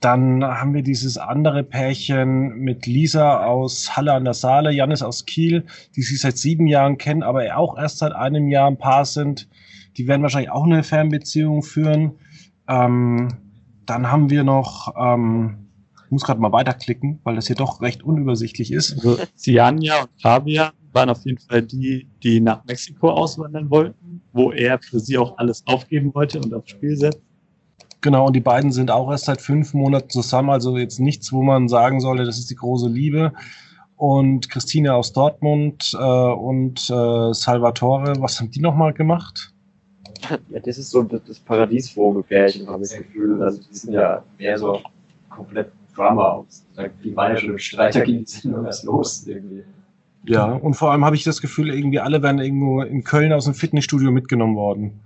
Dann 0.00 0.44
haben 0.44 0.74
wir 0.74 0.82
dieses 0.82 1.16
andere 1.16 1.62
Pärchen 1.62 2.58
mit 2.58 2.86
Lisa 2.86 3.44
aus 3.44 3.96
Halle 3.96 4.14
an 4.14 4.24
der 4.24 4.34
Saale, 4.34 4.72
Janis 4.72 5.02
aus 5.02 5.26
Kiel, 5.26 5.64
die 5.94 6.02
sie 6.02 6.16
seit 6.16 6.38
sieben 6.38 6.66
Jahren 6.66 6.98
kennen, 6.98 7.22
aber 7.22 7.56
auch 7.56 7.78
erst 7.78 7.98
seit 7.98 8.12
einem 8.12 8.48
Jahr 8.48 8.66
ein 8.66 8.78
Paar 8.78 9.04
sind. 9.04 9.48
Die 9.96 10.08
werden 10.08 10.22
wahrscheinlich 10.22 10.50
auch 10.50 10.64
eine 10.64 10.82
Fernbeziehung 10.82 11.62
führen. 11.62 12.12
Ähm, 12.68 13.28
dann 13.86 14.10
haben 14.10 14.28
wir 14.28 14.42
noch, 14.42 14.92
ähm, 14.98 15.68
ich 16.04 16.10
muss 16.10 16.24
gerade 16.24 16.40
mal 16.40 16.52
weiterklicken, 16.52 17.20
weil 17.22 17.36
das 17.36 17.46
hier 17.46 17.56
doch 17.56 17.80
recht 17.80 18.02
unübersichtlich 18.02 18.72
ist. 18.72 18.94
Also 18.94 19.18
Siania 19.36 20.02
und 20.02 20.10
Fabian 20.20 20.72
waren 20.92 21.10
auf 21.10 21.24
jeden 21.24 21.38
Fall 21.38 21.62
die, 21.62 22.06
die 22.22 22.40
nach 22.40 22.64
Mexiko 22.64 23.10
auswandern 23.10 23.70
wollten, 23.70 24.22
wo 24.32 24.52
er 24.52 24.78
für 24.78 25.00
sie 25.00 25.18
auch 25.18 25.38
alles 25.38 25.62
aufgeben 25.66 26.14
wollte 26.14 26.40
und 26.40 26.52
aufs 26.54 26.70
Spiel 26.70 26.96
setzt. 26.96 27.20
Genau, 28.00 28.26
und 28.26 28.34
die 28.34 28.40
beiden 28.40 28.72
sind 28.72 28.90
auch 28.90 29.10
erst 29.10 29.26
seit 29.26 29.40
fünf 29.40 29.74
Monaten 29.74 30.10
zusammen, 30.10 30.50
also 30.50 30.76
jetzt 30.76 30.98
nichts, 30.98 31.32
wo 31.32 31.42
man 31.42 31.68
sagen 31.68 32.00
sollte, 32.00 32.24
das 32.24 32.38
ist 32.38 32.50
die 32.50 32.56
große 32.56 32.88
Liebe. 32.88 33.32
Und 33.96 34.50
Christine 34.50 34.94
aus 34.94 35.12
Dortmund 35.12 35.92
äh, 35.96 36.02
und 36.02 36.80
äh, 36.90 37.32
Salvatore, 37.32 38.14
was 38.18 38.40
haben 38.40 38.50
die 38.50 38.60
nochmal 38.60 38.92
gemacht? 38.92 39.52
Ja, 40.50 40.58
das 40.58 40.78
ist 40.78 40.90
so 40.90 41.04
das, 41.04 41.38
Paradiesvogelpärchen, 41.38 42.66
habe 42.66 42.82
ich 42.82 42.90
das 42.90 42.98
Gefühl. 42.98 43.40
Also 43.42 43.60
die 43.62 43.74
sind 43.76 43.92
ja 43.92 44.24
mehr 44.38 44.58
so 44.58 44.80
komplett 45.30 45.70
Drama 45.94 46.30
aus. 46.30 46.64
Die 47.04 47.14
waren 47.14 47.32
ja 47.32 47.36
schon 47.38 47.50
im 47.50 47.58
Streit, 47.58 47.94
da 47.94 48.00
ging 48.00 48.24
die 48.24 48.30
Sendung 48.30 48.64
erst 48.64 48.84
los 48.84 49.26
irgendwie. 49.26 49.62
Ja, 50.24 50.44
und 50.52 50.74
vor 50.74 50.92
allem 50.92 51.04
habe 51.04 51.16
ich 51.16 51.24
das 51.24 51.40
Gefühl, 51.40 51.70
irgendwie 51.70 51.98
alle 51.98 52.22
werden 52.22 52.40
irgendwo 52.40 52.82
in 52.82 53.02
Köln 53.02 53.32
aus 53.32 53.44
dem 53.44 53.54
Fitnessstudio 53.54 54.12
mitgenommen 54.12 54.56
worden. 54.56 55.00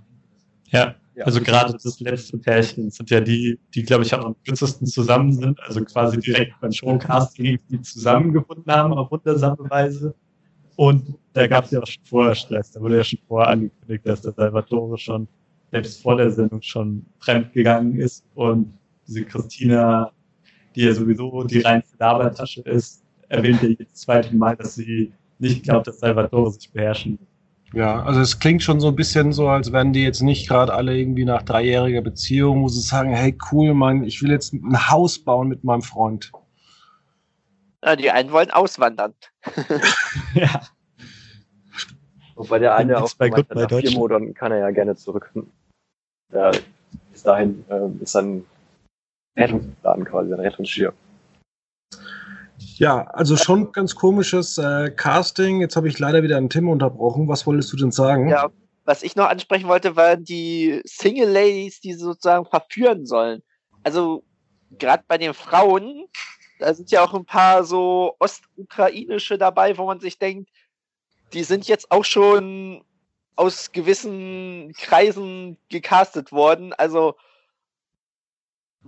Ja, 0.67 0.95
also 1.23 1.41
gerade 1.41 1.73
das 1.73 1.99
letzte 1.99 2.37
Pärchen 2.37 2.91
sind 2.91 3.09
ja 3.09 3.19
die, 3.19 3.59
die 3.73 3.83
glaube 3.83 4.03
ich 4.03 4.13
auch 4.13 4.23
am 4.23 4.35
kürzesten 4.45 4.85
zusammen 4.85 5.33
sind, 5.33 5.59
also 5.61 5.83
quasi 5.83 6.19
direkt 6.19 6.59
beim 6.61 6.71
Showcasting 6.71 7.57
die 7.69 7.81
zusammengefunden 7.81 8.71
haben 8.71 8.93
auf 8.93 9.09
wundersame 9.11 9.69
Weise. 9.69 10.13
Und 10.75 11.15
da 11.33 11.47
gab 11.47 11.65
es 11.65 11.71
ja 11.71 11.81
auch 11.81 11.87
schon 11.87 12.03
vorher 12.05 12.35
Stress, 12.35 12.71
da 12.71 12.81
wurde 12.81 12.97
ja 12.97 13.03
schon 13.03 13.19
vorher 13.27 13.49
angekündigt, 13.49 14.05
dass 14.05 14.21
der 14.21 14.33
Salvatore 14.33 14.97
schon 14.99 15.27
selbst 15.71 16.01
vor 16.03 16.17
der 16.17 16.29
Sendung 16.29 16.61
schon 16.61 17.05
fremd 17.19 17.51
gegangen 17.53 17.99
ist. 17.99 18.23
Und 18.35 18.73
diese 19.07 19.25
Christina, 19.25 20.11
die 20.75 20.83
ja 20.83 20.93
sowieso 20.93 21.43
die 21.43 21.61
reinste 21.61 21.97
Labertasche 21.97 22.61
ist, 22.61 23.03
erwähnt 23.29 23.61
ja 23.61 23.69
jedes 23.69 23.93
zweite 23.93 24.35
Mal, 24.35 24.55
dass 24.55 24.75
sie 24.75 25.13
nicht 25.39 25.63
glaubt, 25.63 25.87
dass 25.87 25.99
Salvatore 25.99 26.51
sich 26.51 26.71
beherrschen. 26.71 27.19
Ja, 27.73 28.01
also 28.03 28.21
es 28.21 28.39
klingt 28.39 28.63
schon 28.63 28.79
so 28.79 28.87
ein 28.87 28.95
bisschen 28.95 29.33
so, 29.33 29.49
als 29.49 29.73
wären 29.73 29.91
die 29.91 30.03
jetzt 30.03 30.21
nicht 30.21 30.47
gerade 30.47 30.73
alle 30.73 30.97
irgendwie 30.97 31.25
nach 31.25 31.43
dreijähriger 31.43 32.01
Beziehung, 32.01 32.63
wo 32.63 32.69
sie 32.69 32.81
sagen, 32.81 33.11
hey 33.11 33.37
cool, 33.51 33.73
Mann, 33.73 34.03
ich 34.03 34.21
will 34.21 34.31
jetzt 34.31 34.53
ein 34.53 34.89
Haus 34.89 35.19
bauen 35.19 35.49
mit 35.49 35.63
meinem 35.63 35.81
Freund. 35.81 36.31
Ja, 37.83 37.95
die 37.95 38.09
einen 38.09 38.31
wollen 38.31 38.51
auswandern. 38.51 39.13
ja. 40.33 40.61
Wobei 42.35 42.59
der 42.59 42.75
eine 42.75 42.97
auch 42.97 43.01
jetzt 43.01 43.17
bei 43.17 43.29
gemeint 43.29 43.49
Good 43.49 43.71
nach 43.71 43.79
vier. 43.79 43.91
Monaten 43.97 44.33
kann 44.33 44.51
er 44.51 44.59
ja 44.59 44.71
gerne 44.71 44.95
zurück. 44.95 45.31
Ja, 46.33 46.51
bis 47.11 47.23
dahin 47.23 47.65
ähm, 47.69 47.99
ist 48.01 48.15
dann 48.15 48.45
Rettungsplan 49.35 50.05
quasi, 50.05 50.33
ein 50.33 50.39
Rettungsschirm. 50.39 50.93
Ja, 52.79 53.07
also 53.07 53.37
schon 53.37 53.71
ganz 53.71 53.95
komisches 53.95 54.57
äh, 54.57 54.91
Casting. 54.91 55.61
Jetzt 55.61 55.75
habe 55.75 55.87
ich 55.87 55.99
leider 55.99 56.23
wieder 56.23 56.37
einen 56.37 56.49
Tim 56.49 56.69
unterbrochen. 56.69 57.27
Was 57.27 57.45
wolltest 57.47 57.71
du 57.73 57.77
denn 57.77 57.91
sagen? 57.91 58.29
Ja, 58.29 58.49
was 58.85 59.03
ich 59.03 59.15
noch 59.15 59.27
ansprechen 59.27 59.67
wollte, 59.67 59.95
waren 59.95 60.23
die 60.23 60.81
Single 60.85 61.29
Ladies, 61.29 61.81
die 61.81 61.93
sozusagen 61.93 62.45
verführen 62.45 63.05
sollen. 63.05 63.43
Also 63.83 64.23
gerade 64.77 65.03
bei 65.07 65.17
den 65.17 65.33
Frauen, 65.33 66.05
da 66.59 66.73
sind 66.73 66.91
ja 66.91 67.03
auch 67.03 67.13
ein 67.13 67.25
paar 67.25 67.63
so 67.63 68.15
ostukrainische 68.19 69.37
dabei, 69.37 69.77
wo 69.77 69.85
man 69.85 69.99
sich 69.99 70.19
denkt, 70.19 70.49
die 71.33 71.43
sind 71.43 71.67
jetzt 71.67 71.91
auch 71.91 72.05
schon 72.05 72.83
aus 73.35 73.71
gewissen 73.71 74.73
Kreisen 74.77 75.57
gecastet 75.69 76.31
worden. 76.31 76.73
Also, 76.73 77.15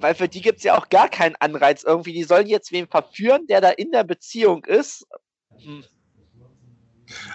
weil 0.02 0.16
für 0.16 0.28
die 0.28 0.42
gibt's 0.42 0.64
ja 0.64 0.78
auch 0.78 0.90
gar 0.90 1.10
keinen 1.10 1.36
Anreiz 1.40 1.84
irgendwie. 1.84 2.14
Die 2.14 2.24
sollen 2.24 2.48
jetzt 2.48 2.72
wen 2.72 2.88
verführen, 2.88 3.48
der 3.48 3.62
da 3.62 3.70
in 3.70 3.92
der 3.92 4.04
Beziehung 4.04 4.66
ist. 4.66 5.08
Hm. 5.58 5.84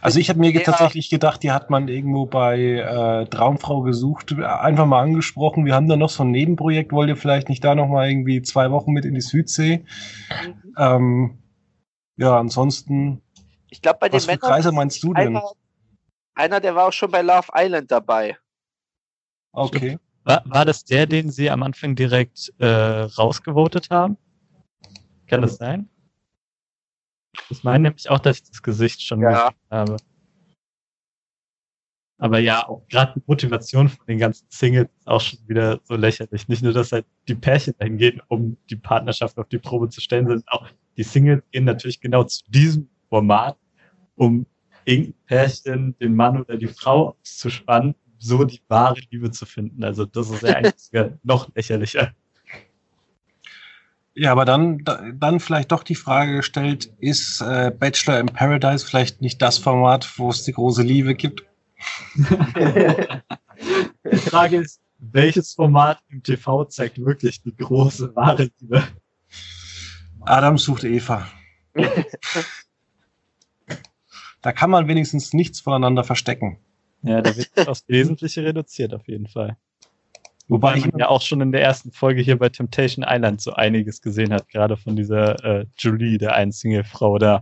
Also 0.00 0.20
ich 0.20 0.28
habe 0.28 0.38
mir 0.38 0.52
tatsächlich 0.62 1.10
gedacht, 1.10 1.42
die 1.42 1.50
hat 1.50 1.68
man 1.68 1.88
irgendwo 1.88 2.26
bei 2.26 2.60
äh, 2.60 3.26
Traumfrau 3.26 3.82
gesucht, 3.82 4.32
einfach 4.38 4.86
mal 4.86 5.02
angesprochen. 5.02 5.66
Wir 5.66 5.74
haben 5.74 5.88
da 5.88 5.96
noch 5.96 6.10
so 6.10 6.22
ein 6.22 6.30
Nebenprojekt, 6.30 6.92
wollt 6.92 7.08
ihr 7.08 7.16
vielleicht 7.16 7.48
nicht 7.48 7.64
da 7.64 7.74
noch 7.74 7.88
mal 7.88 8.08
irgendwie 8.08 8.42
zwei 8.42 8.70
Wochen 8.70 8.92
mit 8.92 9.04
in 9.04 9.14
die 9.14 9.20
Südsee? 9.20 9.84
Mhm. 10.28 10.74
Ähm, 10.78 11.38
ja, 12.16 12.38
ansonsten, 12.38 13.20
Ich 13.70 13.82
glaube, 13.82 13.98
bei 14.00 14.08
den 14.08 14.16
was 14.16 14.26
für 14.26 14.32
Männern. 14.32 14.48
Kreise 14.48 14.72
meinst 14.72 15.02
du 15.02 15.12
denn? 15.12 15.36
Einer, 15.36 15.52
einer, 16.34 16.60
der 16.60 16.76
war 16.76 16.86
auch 16.86 16.92
schon 16.92 17.10
bei 17.10 17.22
Love 17.22 17.48
Island 17.54 17.90
dabei. 17.90 18.36
Okay. 19.50 19.98
War, 20.24 20.42
war 20.46 20.64
das 20.64 20.84
der, 20.84 21.06
den 21.06 21.30
sie 21.30 21.50
am 21.50 21.62
Anfang 21.62 21.94
direkt 21.94 22.52
äh, 22.58 22.66
rausgevotet 22.66 23.90
haben? 23.90 24.16
Kann 25.26 25.42
das 25.42 25.56
sein? 25.56 25.88
Ich 27.50 27.62
meine 27.62 27.84
nämlich 27.84 28.08
auch, 28.08 28.18
dass 28.18 28.38
ich 28.38 28.44
das 28.44 28.62
Gesicht 28.62 29.02
schon 29.02 29.20
Ja. 29.20 29.48
gesehen 29.50 29.56
habe. 29.70 29.96
Aber 32.18 32.38
ja, 32.38 32.66
auch 32.66 32.86
gerade 32.88 33.14
die 33.16 33.22
Motivation 33.26 33.88
von 33.88 34.06
den 34.06 34.18
ganzen 34.18 34.46
Singles 34.48 34.88
ist 34.98 35.06
auch 35.06 35.20
schon 35.20 35.40
wieder 35.46 35.80
so 35.84 35.96
lächerlich. 35.96 36.48
Nicht 36.48 36.62
nur, 36.62 36.72
dass 36.72 36.92
halt 36.92 37.06
die 37.28 37.34
Pärchen 37.34 37.74
dahin 37.78 37.98
gehen, 37.98 38.22
um 38.28 38.56
die 38.70 38.76
Partnerschaft 38.76 39.36
auf 39.36 39.48
die 39.48 39.58
Probe 39.58 39.88
zu 39.90 40.00
stellen, 40.00 40.26
sondern 40.26 40.44
auch 40.46 40.66
die 40.96 41.02
Singles 41.02 41.42
gehen 41.50 41.64
natürlich 41.64 42.00
genau 42.00 42.24
zu 42.24 42.42
diesem 42.48 42.88
Format, 43.10 43.58
um 44.14 44.46
irgendein 44.84 45.14
Pärchen, 45.26 45.98
den 45.98 46.14
Mann 46.14 46.40
oder 46.40 46.56
die 46.56 46.68
Frau 46.68 47.16
auszuspannen, 47.20 47.94
so 48.24 48.44
die 48.44 48.60
wahre 48.68 49.00
Liebe 49.10 49.30
zu 49.30 49.46
finden. 49.46 49.84
Also 49.84 50.04
das 50.06 50.30
ist 50.30 50.42
ja 50.42 50.56
eigentlich 50.56 51.12
noch 51.22 51.54
lächerlicher. 51.54 52.14
Ja, 54.16 54.30
aber 54.32 54.44
dann, 54.44 54.78
da- 54.84 55.02
dann 55.12 55.40
vielleicht 55.40 55.72
doch 55.72 55.82
die 55.82 55.96
Frage 55.96 56.36
gestellt, 56.36 56.92
ist 57.00 57.40
äh, 57.40 57.72
Bachelor 57.76 58.20
in 58.20 58.26
Paradise 58.26 58.86
vielleicht 58.86 59.20
nicht 59.20 59.42
das 59.42 59.58
Format, 59.58 60.08
wo 60.18 60.30
es 60.30 60.44
die 60.44 60.52
große 60.52 60.82
Liebe 60.82 61.14
gibt? 61.14 61.44
Die 62.16 62.24
Frage 64.16 64.56
ist, 64.58 64.80
welches 64.98 65.52
Format 65.54 65.98
im 66.08 66.22
TV 66.22 66.64
zeigt 66.66 67.04
wirklich 67.04 67.42
die 67.42 67.54
große 67.54 68.14
wahre 68.14 68.48
Liebe? 68.60 68.84
Adam 70.20 70.56
sucht 70.58 70.84
Eva. 70.84 71.26
da 74.42 74.52
kann 74.52 74.70
man 74.70 74.86
wenigstens 74.88 75.32
nichts 75.34 75.60
voneinander 75.60 76.04
verstecken. 76.04 76.58
Ja, 77.04 77.20
da 77.20 77.36
wird 77.36 77.68
aufs 77.68 77.84
Wesentliche 77.88 78.42
reduziert 78.42 78.94
auf 78.94 79.06
jeden 79.08 79.26
Fall. 79.26 79.56
Wobei 80.48 80.76
ich 80.76 80.86
man 80.86 80.98
ja 80.98 81.08
auch 81.08 81.22
schon 81.22 81.40
in 81.40 81.52
der 81.52 81.62
ersten 81.62 81.90
Folge 81.90 82.20
hier 82.20 82.38
bei 82.38 82.50
Temptation 82.50 83.04
Island 83.08 83.40
so 83.40 83.54
einiges 83.54 84.02
gesehen 84.02 84.32
hat, 84.32 84.48
gerade 84.48 84.76
von 84.76 84.94
dieser 84.94 85.42
äh, 85.42 85.66
Julie, 85.78 86.18
der 86.18 86.34
einzige 86.34 86.84
Frau 86.84 87.18
da. 87.18 87.40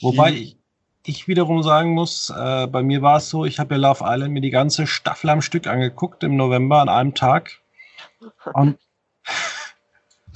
Wobei 0.00 0.32
ich, 0.32 0.56
ich 1.04 1.26
wiederum 1.26 1.64
sagen 1.64 1.94
muss, 1.94 2.30
äh, 2.30 2.68
bei 2.68 2.84
mir 2.84 3.02
war 3.02 3.16
es 3.16 3.30
so, 3.30 3.44
ich 3.44 3.58
habe 3.58 3.74
ja 3.74 3.80
Love 3.80 4.04
Island 4.06 4.32
mir 4.32 4.40
die 4.40 4.50
ganze 4.50 4.86
Staffel 4.86 5.30
am 5.30 5.42
Stück 5.42 5.66
angeguckt 5.66 6.22
im 6.22 6.36
November 6.36 6.80
an 6.80 6.88
einem 6.88 7.14
Tag. 7.14 7.58
Und 8.54 8.78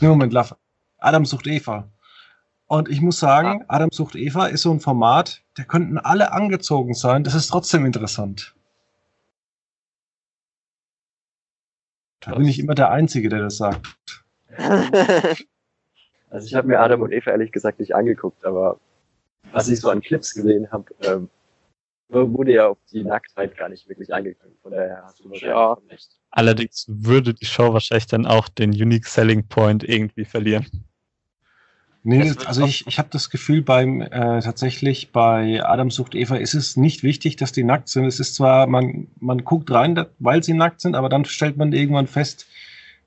Nee, 0.01 0.09
Moment, 0.09 0.33
Love. 0.33 0.57
Adam 0.99 1.25
sucht 1.25 1.47
Eva. 1.47 1.89
Und 2.67 2.89
ich 2.89 3.01
muss 3.01 3.21
sagen, 3.21 3.65
Adam 3.69 3.91
sucht 3.93 4.17
Eva 4.17 4.47
ist 4.47 4.63
so 4.63 4.73
ein 4.73 4.81
Format, 4.81 5.42
da 5.55 5.65
könnten 5.65 5.99
alle 5.99 6.33
angezogen 6.33 6.95
sein, 6.95 7.25
das 7.25 7.35
ist 7.35 7.49
trotzdem 7.49 7.85
interessant. 7.85 8.55
Da 12.21 12.35
bin 12.35 12.47
ich 12.47 12.59
immer 12.59 12.75
der 12.75 12.91
Einzige, 12.91 13.29
der 13.29 13.41
das 13.41 13.57
sagt. 13.57 13.97
Also 16.31 16.47
ich 16.47 16.55
habe 16.55 16.67
mir 16.67 16.81
Adam 16.81 17.03
und 17.03 17.13
Eva 17.13 17.31
ehrlich 17.31 17.53
gesagt 17.53 17.79
nicht 17.79 17.95
angeguckt, 17.95 18.47
aber 18.47 18.81
was 19.51 19.69
ich 19.69 19.81
so 19.81 19.91
an 19.91 20.01
Clips 20.01 20.33
gesehen 20.33 20.73
habe, 20.73 20.87
ähm, 21.03 21.29
wurde 22.09 22.55
ja 22.55 22.69
auf 22.69 22.79
die 22.91 23.05
Nacktheit 23.05 23.55
gar 23.55 23.69
nicht 23.69 23.87
wirklich 23.87 24.15
eingegangen. 24.15 24.57
Von 24.63 24.73
daher 24.73 25.03
hast 25.05 25.21
du 25.21 25.25
wahrscheinlich 25.25 25.55
Ja. 25.55 25.77
schon 25.79 25.89
recht. 25.91 26.21
Allerdings 26.31 26.87
würde 26.89 27.35
die 27.35 27.45
Show 27.45 27.75
wahrscheinlich 27.75 28.07
dann 28.07 28.25
auch 28.25 28.49
den 28.49 28.71
Unique 28.71 29.07
Selling 29.07 29.47
Point 29.47 29.85
irgendwie 29.85 30.25
verlieren. 30.25 30.67
Nee, 32.05 32.35
also 32.47 32.65
ich, 32.65 32.85
ich 32.89 32.99
habe 32.99 33.11
das 33.13 33.31
Gefühl, 33.31 33.63
beim 33.63 34.01
äh, 34.01 34.41
tatsächlich 34.41 35.13
bei 35.13 35.65
Adam 35.65 35.91
sucht 35.91 36.17
Eva 36.17 36.35
ist 36.35 36.55
es 36.55 36.77
nicht 36.77 37.05
wichtig, 37.05 37.37
dass 37.37 37.53
die 37.53 37.63
nackt 37.63 37.89
sind. 37.89 38.07
Es 38.07 38.19
ist 38.19 38.35
zwar, 38.35 38.67
man, 38.67 39.07
man 39.21 39.45
guckt 39.45 39.71
rein, 39.71 40.07
weil 40.19 40.43
sie 40.43 40.53
nackt 40.53 40.81
sind, 40.81 40.97
aber 40.97 41.09
dann 41.09 41.25
stellt 41.25 41.57
man 41.57 41.73
irgendwann 41.73 42.09
fest, 42.09 42.47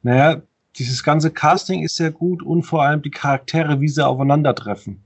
naja, 0.02 0.42
dieses 0.78 1.04
ganze 1.04 1.32
Casting 1.32 1.84
ist 1.84 1.98
sehr 1.98 2.12
gut 2.12 2.42
und 2.42 2.64
vor 2.64 2.84
allem 2.84 3.02
die 3.02 3.12
Charaktere, 3.12 3.82
wie 3.82 3.90
sie 3.90 4.06
aufeinandertreffen. 4.06 5.04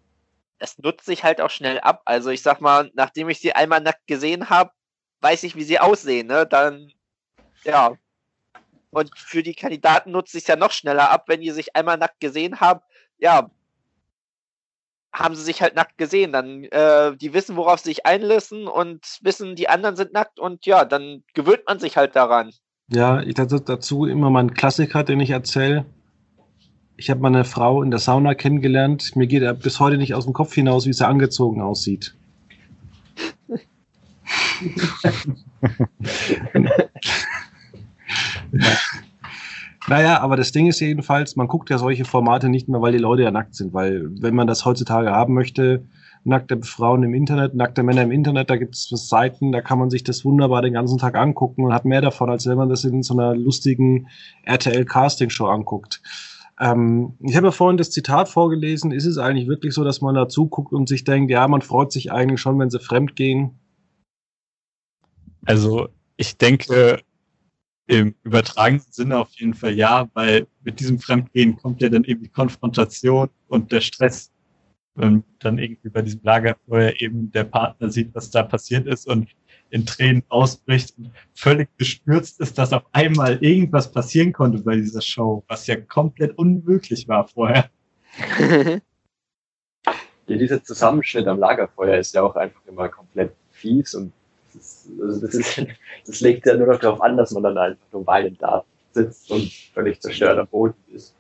es 0.60 0.78
nutzt 0.78 1.06
sich 1.06 1.24
halt 1.24 1.42
auch 1.42 1.50
schnell 1.50 1.80
ab. 1.80 2.02
Also 2.06 2.30
ich 2.30 2.44
sag 2.44 2.62
mal, 2.62 2.92
nachdem 2.94 3.30
ich 3.30 3.40
sie 3.40 3.54
einmal 3.54 3.82
nackt 3.82 4.06
gesehen 4.06 4.50
habe, 4.50 4.72
weiß 5.22 5.44
ich, 5.44 5.56
wie 5.56 5.64
sie 5.64 5.80
aussehen. 5.80 6.28
Ne? 6.28 6.46
Dann, 6.46 6.92
ja. 7.64 7.94
Und 8.92 9.18
für 9.18 9.42
die 9.44 9.54
Kandidaten 9.54 10.12
nutzt 10.12 10.32
sich 10.32 10.48
ja 10.48 10.56
noch 10.56 10.72
schneller 10.72 11.10
ab, 11.10 11.26
wenn 11.28 11.42
die 11.42 11.52
sich 11.52 11.76
einmal 11.76 11.98
nackt 11.98 12.20
gesehen 12.20 12.60
haben. 12.60 12.82
Ja, 13.20 13.50
haben 15.20 15.36
sie 15.36 15.44
sich 15.44 15.62
halt 15.62 15.76
nackt 15.76 15.98
gesehen. 15.98 16.32
Dann, 16.32 16.64
äh, 16.64 17.16
die 17.16 17.34
wissen, 17.34 17.58
worauf 17.58 17.80
sie 17.80 17.90
sich 17.90 18.06
einlassen 18.06 18.68
und 18.68 19.20
wissen, 19.22 19.56
die 19.56 19.70
anderen 19.70 19.96
sind 19.96 20.14
nackt 20.14 20.40
und 20.40 20.66
ja, 20.66 20.86
dann 20.86 21.24
gewöhnt 21.34 21.64
man 21.68 21.80
sich 21.80 21.98
halt 21.98 22.16
daran. 22.16 22.52
Ja, 22.92 23.22
ich 23.22 23.36
dazu, 23.36 23.60
dazu 23.60 24.06
immer 24.06 24.30
mein 24.30 24.54
Klassiker, 24.54 25.04
den 25.04 25.20
ich 25.20 25.32
erzähle. 25.32 25.86
Ich 26.98 27.10
habe 27.10 27.22
meine 27.22 27.46
Frau 27.46 27.84
in 27.84 27.92
der 27.92 28.00
Sauna 28.00 28.34
kennengelernt. 28.34 29.16
Mir 29.16 29.28
geht 29.28 29.44
er 29.44 29.54
bis 29.54 29.80
heute 29.80 29.98
nicht 29.98 30.16
aus 30.16 30.26
dem 30.26 30.34
Kopf 30.34 30.54
hinaus, 30.54 30.86
wie 30.86 30.94
sie 30.94 31.08
angezogen 31.08 31.62
aussieht. 31.62 32.16
Naja, 39.90 40.22
aber 40.22 40.38
das 40.38 40.52
Ding 40.52 40.68
ist 40.68 40.80
jedenfalls, 40.82 41.36
man 41.36 41.48
guckt 41.48 41.72
ja 41.72 41.80
solche 41.80 42.06
Formate 42.06 42.48
nicht 42.48 42.70
mehr, 42.70 42.80
weil 42.80 42.92
die 42.92 43.00
Leute 43.00 43.24
ja 43.24 43.32
nackt 43.32 43.56
sind. 43.56 43.74
Weil 43.74 44.08
wenn 44.22 44.36
man 44.36 44.46
das 44.46 44.64
heutzutage 44.64 45.10
haben 45.10 45.34
möchte, 45.34 45.84
nackte 46.24 46.62
Frauen 46.62 47.02
im 47.02 47.16
Internet, 47.16 47.56
nackte 47.56 47.82
Männer 47.82 48.04
im 48.04 48.12
Internet, 48.12 48.52
da 48.52 48.58
gibt 48.58 48.76
es 48.76 48.88
Seiten, 48.90 49.52
da 49.52 49.62
kann 49.62 49.80
man 49.80 49.90
sich 49.90 50.04
das 50.04 50.24
wunderbar 50.24 50.62
den 50.62 50.74
ganzen 50.74 51.00
Tag 51.00 51.16
angucken 51.16 51.64
und 51.64 51.74
hat 51.74 51.86
mehr 51.86 52.02
davon, 52.02 52.30
als 52.30 52.46
wenn 52.46 52.58
man 52.58 52.70
das 52.70 52.84
in 52.84 53.02
so 53.02 53.16
einer 53.16 53.36
lustigen 53.36 54.08
RTL-Casting-Show 54.44 55.48
anguckt. 55.48 56.04
Ähm, 56.60 57.16
ich 57.22 57.36
habe 57.36 57.48
ja 57.48 57.52
vorhin 57.52 57.78
das 57.78 57.90
Zitat 57.90 58.30
vorgelesen. 58.30 58.92
Ist 58.92 59.08
es 59.08 59.18
eigentlich 59.18 59.48
wirklich 59.48 59.74
so, 59.74 59.84
dass 59.84 60.02
man 60.02 60.14
dazu 60.14 60.48
guckt 60.48 60.72
und 60.72 60.88
sich 60.88 61.04
denkt, 61.04 61.32
ja, 61.32 61.48
man 61.48 61.64
freut 61.64 61.92
sich 61.92 62.12
eigentlich 62.12 62.42
schon, 62.42 62.60
wenn 62.60 62.70
sie 62.70 62.80
fremd 62.80 63.16
gehen? 63.16 63.58
Also 65.46 65.88
ich 66.16 66.38
denke 66.38 67.00
im 67.90 68.14
übertragenen 68.24 68.86
Sinne 68.92 69.18
auf 69.18 69.32
jeden 69.32 69.56
Fall 69.56 69.74
ja, 69.74 70.08
weil 70.14 70.46
mit 70.64 70.80
diesem 70.80 71.00
Fremdgehen 71.00 71.58
kommt 71.58 71.82
ja 71.82 71.90
dann 71.90 72.04
eben 72.04 72.22
die 72.22 72.30
Konfrontation 72.30 73.30
und 73.48 73.72
der 73.72 73.82
Stress, 73.82 74.32
wenn 74.94 75.24
dann 75.40 75.58
irgendwie 75.58 75.90
bei 75.90 76.04
diesem 76.04 76.22
Lagerfeuer 76.22 76.94
eben 77.00 77.32
der 77.32 77.46
Partner 77.46 77.90
sieht, 77.90 78.14
was 78.14 78.30
da 78.30 78.44
passiert 78.44 78.86
ist 78.86 79.08
und 79.08 79.28
in 79.72 79.88
Tränen 79.88 80.22
ausbricht 80.30 80.94
und 81.00 81.12
völlig 81.34 81.76
bestürzt 81.78 82.40
ist, 82.40 82.60
dass 82.60 82.74
auf 82.74 82.84
einmal 82.92 83.44
irgendwas 83.44 83.92
passieren 83.92 84.34
konnte 84.34 84.60
bei 84.60 84.76
dieser 84.76 85.02
Show, 85.02 85.44
was 85.48 85.66
ja 85.66 85.76
komplett 85.76 86.38
unmöglich 86.38 87.08
war 87.08 87.28
vorher. 87.28 87.72
ja, 89.84 89.94
dieser 90.28 90.64
Zusammenschnitt 90.64 91.26
am 91.26 91.40
Lagerfeuer 91.40 91.98
ist 91.98 92.14
ja 92.14 92.22
auch 92.22 92.36
einfach 92.36 92.62
immer 92.68 92.88
komplett 92.88 93.34
fies 93.50 93.96
und 93.96 94.14
ist, 94.60 94.88
also 95.02 95.22
das, 95.26 95.34
ist, 95.34 95.66
das 96.06 96.20
legt 96.22 96.46
ja 96.46 96.56
nur 96.56 96.68
noch 96.68 96.80
darauf 96.80 97.02
an, 97.02 97.18
dass 97.18 97.32
man 97.32 97.44
dann 97.44 97.58
einfach 97.58 97.86
nur 97.92 98.06
weinend 98.06 98.42
da 98.42 98.64
sitzt 98.94 99.32
und 99.32 99.52
völlig 99.74 100.02
zerstört 100.02 100.38
am 100.38 100.48
Boden 100.48 100.76
ist. 100.94 101.14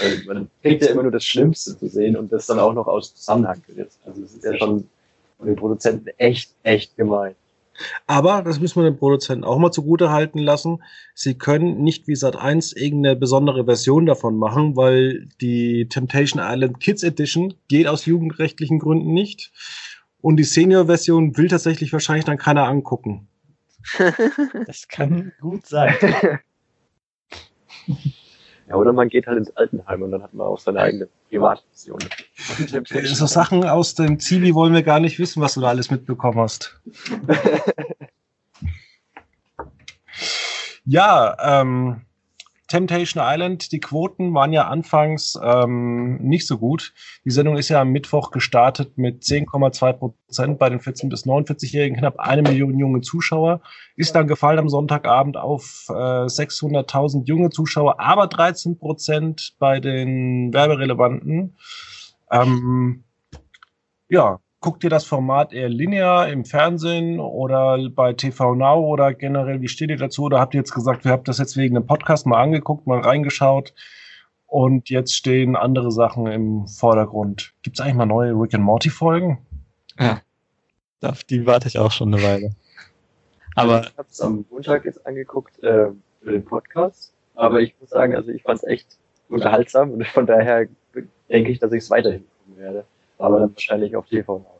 Weil 0.00 0.22
man 0.26 0.50
kriegt 0.62 0.82
ja 0.82 0.90
immer 0.90 1.02
nur 1.02 1.12
das 1.12 1.24
Schlimmste 1.24 1.78
zu 1.78 1.88
sehen 1.88 2.16
und 2.16 2.32
das 2.32 2.46
dann 2.46 2.58
auch 2.58 2.72
noch 2.72 2.86
aus 2.86 3.14
Zusammenhang 3.14 3.62
gesetzt. 3.66 4.00
Also 4.04 4.22
es 4.22 4.34
ist 4.34 4.44
ja 4.44 4.56
schon 4.56 4.88
von 5.38 5.46
den 5.46 5.56
Produzenten 5.56 6.08
echt, 6.18 6.52
echt 6.62 6.96
gemein. 6.96 7.34
Aber, 8.06 8.42
das 8.42 8.60
müssen 8.60 8.82
wir 8.82 8.90
den 8.90 8.98
Produzenten 8.98 9.44
auch 9.44 9.58
mal 9.58 9.72
zugute 9.72 10.10
halten 10.10 10.38
lassen, 10.38 10.82
sie 11.14 11.34
können 11.34 11.82
nicht 11.82 12.06
wie 12.06 12.14
Sat 12.14 12.36
1 12.36 12.72
irgendeine 12.72 13.16
besondere 13.16 13.64
Version 13.64 14.06
davon 14.06 14.36
machen, 14.36 14.76
weil 14.76 15.26
die 15.40 15.88
Temptation 15.88 16.42
Island 16.44 16.80
Kids 16.80 17.02
Edition 17.02 17.54
geht 17.68 17.88
aus 17.88 18.06
jugendrechtlichen 18.06 18.78
Gründen 18.78 19.12
nicht. 19.12 19.50
Und 20.24 20.38
die 20.38 20.44
Senior-Version 20.44 21.36
will 21.36 21.48
tatsächlich 21.48 21.92
wahrscheinlich 21.92 22.24
dann 22.24 22.38
keiner 22.38 22.66
angucken. 22.66 23.28
Das 24.66 24.88
kann 24.88 25.32
gut 25.38 25.66
sein. 25.66 25.94
Ja, 28.66 28.76
oder 28.76 28.94
man 28.94 29.10
geht 29.10 29.26
halt 29.26 29.36
ins 29.36 29.54
Altenheim 29.58 30.00
und 30.00 30.10
dann 30.10 30.22
hat 30.22 30.32
man 30.32 30.46
auch 30.46 30.58
seine 30.58 30.80
eigene 30.80 31.06
Privatvision. 31.28 31.98
So 33.04 33.26
Sachen 33.26 33.62
aus 33.64 33.94
dem 33.94 34.18
Zivi 34.18 34.54
wollen 34.54 34.72
wir 34.72 34.82
gar 34.82 35.00
nicht 35.00 35.18
wissen, 35.18 35.42
was 35.42 35.52
du 35.52 35.60
da 35.60 35.68
alles 35.68 35.90
mitbekommen 35.90 36.40
hast. 36.40 36.80
ja, 40.86 41.60
ähm, 41.60 42.00
Temptation 42.66 43.22
Island, 43.24 43.72
die 43.72 43.80
Quoten 43.80 44.32
waren 44.34 44.52
ja 44.52 44.68
anfangs 44.68 45.38
ähm, 45.42 46.16
nicht 46.22 46.46
so 46.46 46.56
gut. 46.58 46.94
Die 47.24 47.30
Sendung 47.30 47.56
ist 47.56 47.68
ja 47.68 47.82
am 47.82 47.90
Mittwoch 47.90 48.30
gestartet 48.30 48.96
mit 48.96 49.22
10,2 49.22 49.92
Prozent 49.92 50.58
bei 50.58 50.70
den 50.70 50.80
14- 50.80 51.10
bis 51.10 51.26
49-Jährigen, 51.26 51.98
knapp 51.98 52.18
eine 52.18 52.42
Million 52.42 52.78
junge 52.78 53.02
Zuschauer. 53.02 53.60
Ist 53.96 54.14
dann 54.14 54.26
gefallen 54.26 54.58
am 54.58 54.70
Sonntagabend 54.70 55.36
auf 55.36 55.86
äh, 55.90 55.92
600.000 55.92 57.26
junge 57.26 57.50
Zuschauer, 57.50 58.00
aber 58.00 58.28
13 58.28 58.78
Prozent 58.78 59.54
bei 59.58 59.78
den 59.80 60.52
Werberelevanten. 60.54 61.56
Ähm, 62.30 63.04
ja, 64.08 64.40
guckt 64.64 64.82
ihr 64.82 64.88
das 64.88 65.04
Format 65.04 65.52
eher 65.52 65.68
linear 65.68 66.26
im 66.30 66.46
Fernsehen 66.46 67.20
oder 67.20 67.78
bei 67.90 68.14
TV 68.14 68.54
Now 68.54 68.80
oder 68.80 69.12
generell, 69.12 69.60
wie 69.60 69.68
steht 69.68 69.90
ihr 69.90 69.98
dazu? 69.98 70.22
Oder 70.22 70.40
habt 70.40 70.54
ihr 70.54 70.60
jetzt 70.60 70.72
gesagt, 70.72 71.04
wir 71.04 71.12
habt 71.12 71.28
das 71.28 71.36
jetzt 71.36 71.58
wegen 71.58 71.76
einem 71.76 71.86
Podcast 71.86 72.24
mal 72.24 72.42
angeguckt, 72.42 72.86
mal 72.86 73.00
reingeschaut 73.00 73.74
und 74.46 74.88
jetzt 74.88 75.14
stehen 75.14 75.54
andere 75.54 75.92
Sachen 75.92 76.28
im 76.28 76.66
Vordergrund? 76.66 77.52
Gibt 77.60 77.76
es 77.78 77.84
eigentlich 77.84 77.96
mal 77.96 78.06
neue 78.06 78.32
Rick 78.32 78.54
and 78.54 78.64
Morty 78.64 78.88
Folgen? 78.88 79.44
Ja, 80.00 80.22
auf 81.02 81.24
die 81.24 81.44
warte 81.44 81.68
ich 81.68 81.78
auch 81.78 81.92
schon 81.92 82.14
eine 82.14 82.22
Weile. 82.22 82.56
Aber 83.56 83.82
ich 83.82 83.98
habe 83.98 84.08
es 84.10 84.20
am 84.22 84.46
Montag 84.48 84.86
jetzt 84.86 85.06
angeguckt 85.06 85.62
äh, 85.62 85.88
für 86.22 86.32
den 86.32 86.42
Podcast, 86.42 87.12
aber 87.34 87.60
ich 87.60 87.74
muss 87.82 87.90
sagen, 87.90 88.16
also 88.16 88.30
ich 88.30 88.42
fand 88.42 88.62
es 88.62 88.64
echt 88.64 88.96
unterhaltsam 89.28 89.90
und 89.90 90.06
von 90.06 90.24
daher 90.24 90.68
denke 91.28 91.50
ich, 91.50 91.58
dass 91.58 91.70
ich 91.72 91.82
es 91.82 91.90
weiterhin 91.90 92.24
gucken 92.38 92.62
werde. 92.62 92.86
Aber 93.18 93.40
dann 93.40 93.54
wahrscheinlich 93.54 93.94
auf 93.94 94.06
TV 94.06 94.38
Now. 94.38 94.53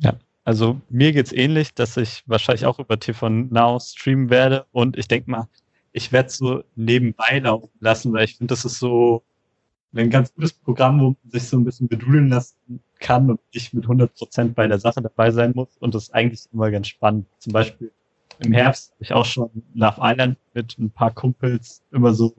Ja, 0.00 0.14
also 0.44 0.80
mir 0.90 1.12
geht's 1.12 1.32
ähnlich, 1.32 1.74
dass 1.74 1.96
ich 1.96 2.22
wahrscheinlich 2.26 2.66
auch 2.66 2.78
über 2.78 2.98
TV 2.98 3.28
Now 3.28 3.78
streamen 3.80 4.30
werde 4.30 4.66
und 4.72 4.96
ich 4.96 5.08
denke 5.08 5.30
mal, 5.30 5.48
ich 5.92 6.12
werde 6.12 6.28
so 6.28 6.62
nebenbei 6.74 7.38
laufen 7.38 7.70
lassen, 7.80 8.12
weil 8.12 8.24
ich 8.24 8.36
finde, 8.36 8.52
das 8.52 8.64
ist 8.64 8.78
so 8.78 9.22
ein 9.94 10.10
ganz 10.10 10.34
gutes 10.34 10.52
Programm, 10.52 11.00
wo 11.00 11.04
man 11.04 11.30
sich 11.30 11.44
so 11.44 11.56
ein 11.56 11.64
bisschen 11.64 11.88
bedudeln 11.88 12.28
lassen 12.28 12.80
kann 12.98 13.30
und 13.30 13.40
nicht 13.54 13.72
mit 13.72 13.84
100 13.84 14.14
Prozent 14.14 14.54
bei 14.54 14.66
der 14.66 14.78
Sache 14.78 15.00
dabei 15.00 15.30
sein 15.30 15.52
muss 15.54 15.76
und 15.78 15.94
das 15.94 16.04
ist 16.04 16.14
eigentlich 16.14 16.44
immer 16.52 16.70
ganz 16.70 16.88
spannend. 16.88 17.26
Zum 17.38 17.52
Beispiel 17.52 17.90
im 18.40 18.52
Herbst 18.52 18.92
habe 18.92 19.04
ich 19.04 19.12
auch 19.12 19.24
schon 19.24 19.50
Love 19.74 20.00
Island 20.00 20.36
mit 20.54 20.78
ein 20.78 20.90
paar 20.90 21.12
Kumpels 21.12 21.82
immer 21.92 22.12
so 22.12 22.34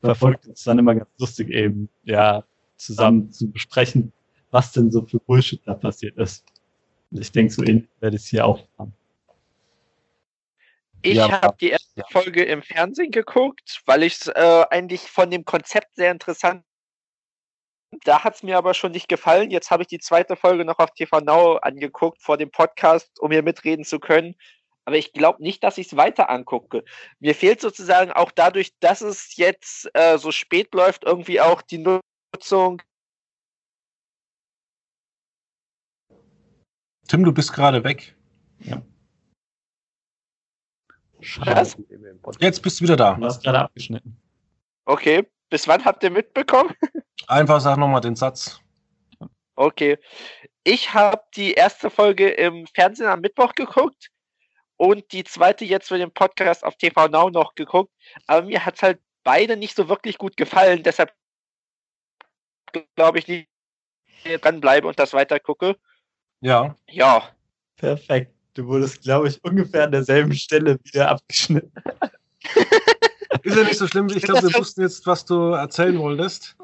verfolgt. 0.00 0.46
Es 0.46 0.60
ist 0.60 0.66
dann 0.66 0.78
immer 0.78 0.94
ganz 0.94 1.10
lustig 1.18 1.50
eben, 1.50 1.88
ja, 2.04 2.42
zusammen 2.76 3.30
zu 3.30 3.50
besprechen, 3.50 4.12
was 4.50 4.72
denn 4.72 4.90
so 4.90 5.04
für 5.04 5.18
Bullshit 5.20 5.60
da 5.66 5.74
passiert 5.74 6.16
ist. 6.16 6.44
Ich 7.14 7.32
denke, 7.32 7.52
so 7.52 7.62
ähnlich 7.62 7.88
werde 8.00 8.16
ich 8.16 8.22
es 8.22 8.28
hier 8.28 8.46
auch 8.46 8.60
haben. 8.78 8.92
Ich 11.02 11.14
ja, 11.14 11.42
habe 11.42 11.56
die 11.60 11.70
erste 11.70 12.00
ja. 12.00 12.04
Folge 12.10 12.44
im 12.44 12.62
Fernsehen 12.62 13.10
geguckt, 13.10 13.82
weil 13.86 14.02
ich 14.02 14.14
es 14.14 14.28
äh, 14.28 14.64
eigentlich 14.70 15.02
von 15.02 15.30
dem 15.30 15.44
Konzept 15.44 15.94
sehr 15.94 16.10
interessant 16.10 16.64
da 18.02 18.24
hat 18.24 18.36
es 18.36 18.42
mir 18.42 18.58
aber 18.58 18.74
schon 18.74 18.92
nicht 18.92 19.08
gefallen. 19.08 19.50
Jetzt 19.50 19.70
habe 19.70 19.82
ich 19.82 19.88
die 19.88 19.98
zweite 19.98 20.36
Folge 20.36 20.64
noch 20.64 20.78
auf 20.78 20.90
TV 20.90 21.20
Now 21.20 21.56
angeguckt 21.56 22.20
vor 22.22 22.36
dem 22.36 22.50
Podcast, 22.50 23.20
um 23.20 23.30
hier 23.30 23.42
mitreden 23.42 23.84
zu 23.84 24.00
können. 24.00 24.34
Aber 24.84 24.96
ich 24.96 25.12
glaube 25.12 25.42
nicht, 25.42 25.62
dass 25.64 25.78
ich 25.78 25.86
es 25.86 25.96
weiter 25.96 26.28
angucke. 26.28 26.84
Mir 27.18 27.34
fehlt 27.34 27.60
sozusagen 27.60 28.12
auch 28.12 28.30
dadurch, 28.30 28.72
dass 28.80 29.00
es 29.00 29.36
jetzt 29.36 29.88
äh, 29.94 30.18
so 30.18 30.30
spät 30.30 30.74
läuft, 30.74 31.04
irgendwie 31.04 31.40
auch 31.40 31.62
die 31.62 31.78
Nutzung 31.78 32.82
Tim, 37.08 37.24
du 37.24 37.32
bist 37.32 37.52
gerade 37.52 37.84
weg. 37.84 38.14
Ja. 38.60 38.82
Was? 41.38 41.76
Jetzt 42.38 42.62
bist 42.62 42.80
du 42.80 42.84
wieder 42.84 42.96
da. 42.96 43.14
Du 43.14 43.24
hast 43.24 43.42
gerade 43.42 43.60
abgeschnitten. 43.60 44.16
Okay. 44.84 45.26
Bis 45.50 45.68
wann 45.68 45.84
habt 45.84 46.02
ihr 46.02 46.10
mitbekommen? 46.10 46.74
Einfach 47.28 47.60
sag 47.60 47.76
nochmal 47.78 48.00
den 48.00 48.16
Satz. 48.16 48.60
Okay. 49.54 49.98
Ich 50.64 50.92
habe 50.94 51.22
die 51.36 51.52
erste 51.52 51.90
Folge 51.90 52.28
im 52.30 52.66
Fernsehen 52.66 53.06
am 53.06 53.20
Mittwoch 53.20 53.54
geguckt 53.54 54.10
und 54.76 55.12
die 55.12 55.24
zweite 55.24 55.64
jetzt 55.64 55.88
für 55.88 55.98
den 55.98 56.10
Podcast 56.10 56.64
auf 56.64 56.76
TV 56.76 57.08
Now 57.08 57.30
noch 57.30 57.54
geguckt. 57.54 57.92
Aber 58.26 58.46
mir 58.46 58.64
hat 58.64 58.82
halt 58.82 59.00
beide 59.22 59.56
nicht 59.56 59.76
so 59.76 59.88
wirklich 59.88 60.18
gut 60.18 60.36
gefallen. 60.36 60.82
Deshalb 60.82 61.12
glaube 62.96 63.18
ich 63.18 63.28
nicht 63.28 63.48
dranbleibe 64.42 64.88
und 64.88 64.98
das 64.98 65.12
weiter 65.12 65.38
gucke. 65.38 65.76
Ja. 66.44 66.76
Ja. 66.90 67.30
Perfekt. 67.76 68.30
Du 68.52 68.66
wurdest, 68.66 69.02
glaube 69.02 69.28
ich, 69.28 69.42
ungefähr 69.42 69.84
an 69.84 69.92
derselben 69.92 70.34
Stelle 70.34 70.78
wieder 70.84 71.08
abgeschnitten. 71.10 71.72
Ist 73.42 73.56
ja 73.56 73.64
nicht 73.64 73.78
so 73.78 73.86
schlimm. 73.88 74.08
Ich 74.14 74.22
glaube, 74.22 74.42
wir 74.42 74.54
wussten 74.54 74.82
jetzt, 74.82 75.06
was 75.06 75.24
du 75.24 75.52
erzählen 75.52 75.98
wolltest. 75.98 76.54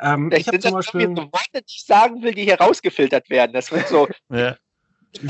Ähm, 0.00 0.32
ich 0.32 0.48
habe 0.48 0.58
zum 0.58 0.72
Beispiel. 0.72 1.08
So 1.08 1.16
Worte, 1.16 1.60
die 1.60 1.64
ich 1.66 1.84
sagen 1.84 2.22
will, 2.22 2.34
die 2.34 2.44
hier 2.44 2.58
rausgefiltert 2.58 3.28
werden. 3.30 3.52
Das 3.52 3.70
wird 3.70 3.88
so. 3.88 4.08
ja. 4.30 4.56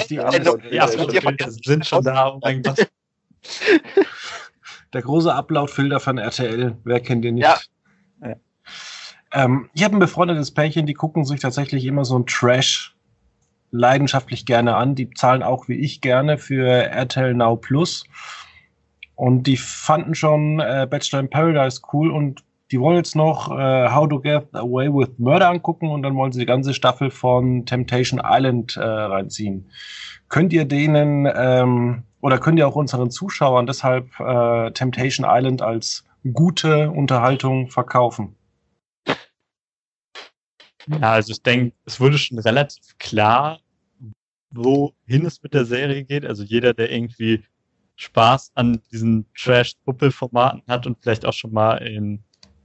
Die 0.08 0.18
also, 0.18 0.58
ja, 0.70 0.88
ja, 0.88 1.50
sind 1.50 1.86
schon 1.86 2.04
da. 2.04 2.28
Oh 2.32 2.40
mein 2.42 2.62
Gott. 2.62 2.88
Der 4.92 5.02
große 5.02 5.32
Upload-Filter 5.32 6.00
von 6.00 6.18
RTL. 6.18 6.76
Wer 6.84 7.00
kennt 7.00 7.24
den 7.24 7.34
nicht? 7.34 7.44
Ja. 7.44 7.58
ja. 8.22 8.36
Ähm, 9.32 9.68
ich 9.74 9.84
habe 9.84 9.96
ein 9.96 10.00
befreundetes 10.00 10.52
Pärchen, 10.52 10.86
die 10.86 10.94
gucken 10.94 11.24
sich 11.24 11.40
tatsächlich 11.40 11.84
immer 11.84 12.04
so 12.04 12.18
ein 12.18 12.26
Trash 12.26 12.95
leidenschaftlich 13.76 14.46
gerne 14.46 14.76
an. 14.76 14.94
Die 14.94 15.10
zahlen 15.10 15.42
auch 15.42 15.68
wie 15.68 15.76
ich 15.76 16.00
gerne 16.00 16.38
für 16.38 16.66
RTL 16.66 17.34
Now 17.34 17.56
Plus. 17.56 18.04
Und 19.14 19.44
die 19.46 19.56
fanden 19.56 20.14
schon 20.14 20.60
äh, 20.60 20.86
Bachelor 20.88 21.20
in 21.20 21.30
Paradise 21.30 21.80
cool 21.92 22.10
und 22.10 22.44
die 22.70 22.80
wollen 22.80 22.96
jetzt 22.96 23.14
noch 23.14 23.50
äh, 23.50 23.88
How 23.90 24.08
to 24.08 24.20
Get 24.20 24.54
Away 24.54 24.92
with 24.92 25.18
Murder 25.18 25.48
angucken 25.48 25.88
und 25.88 26.02
dann 26.02 26.16
wollen 26.16 26.32
sie 26.32 26.40
die 26.40 26.46
ganze 26.46 26.74
Staffel 26.74 27.10
von 27.10 27.64
Temptation 27.64 28.20
Island 28.22 28.76
äh, 28.76 28.82
reinziehen. 28.82 29.70
Könnt 30.28 30.52
ihr 30.52 30.64
denen 30.64 31.28
ähm, 31.32 32.02
oder 32.20 32.38
könnt 32.38 32.58
ihr 32.58 32.66
auch 32.66 32.74
unseren 32.74 33.10
Zuschauern 33.10 33.66
deshalb 33.66 34.18
äh, 34.18 34.72
Temptation 34.72 35.26
Island 35.28 35.62
als 35.62 36.04
gute 36.32 36.90
Unterhaltung 36.90 37.70
verkaufen? 37.70 38.34
Ja, 40.88 41.12
also 41.12 41.32
ich 41.32 41.42
denke, 41.42 41.74
es 41.84 42.00
wurde 42.00 42.18
schon 42.18 42.38
relativ 42.38 42.98
klar, 42.98 43.60
wohin 44.50 45.26
es 45.26 45.42
mit 45.42 45.54
der 45.54 45.64
Serie 45.64 46.04
geht. 46.04 46.24
Also 46.24 46.42
jeder, 46.42 46.74
der 46.74 46.90
irgendwie 46.90 47.44
Spaß 47.96 48.52
an 48.54 48.80
diesen 48.92 49.26
Trash-Puppel-Formaten 49.34 50.62
hat 50.68 50.86
und 50.86 50.98
vielleicht 51.00 51.24
auch 51.24 51.32
schon 51.32 51.52
mal 51.52 51.78
in 51.78 52.22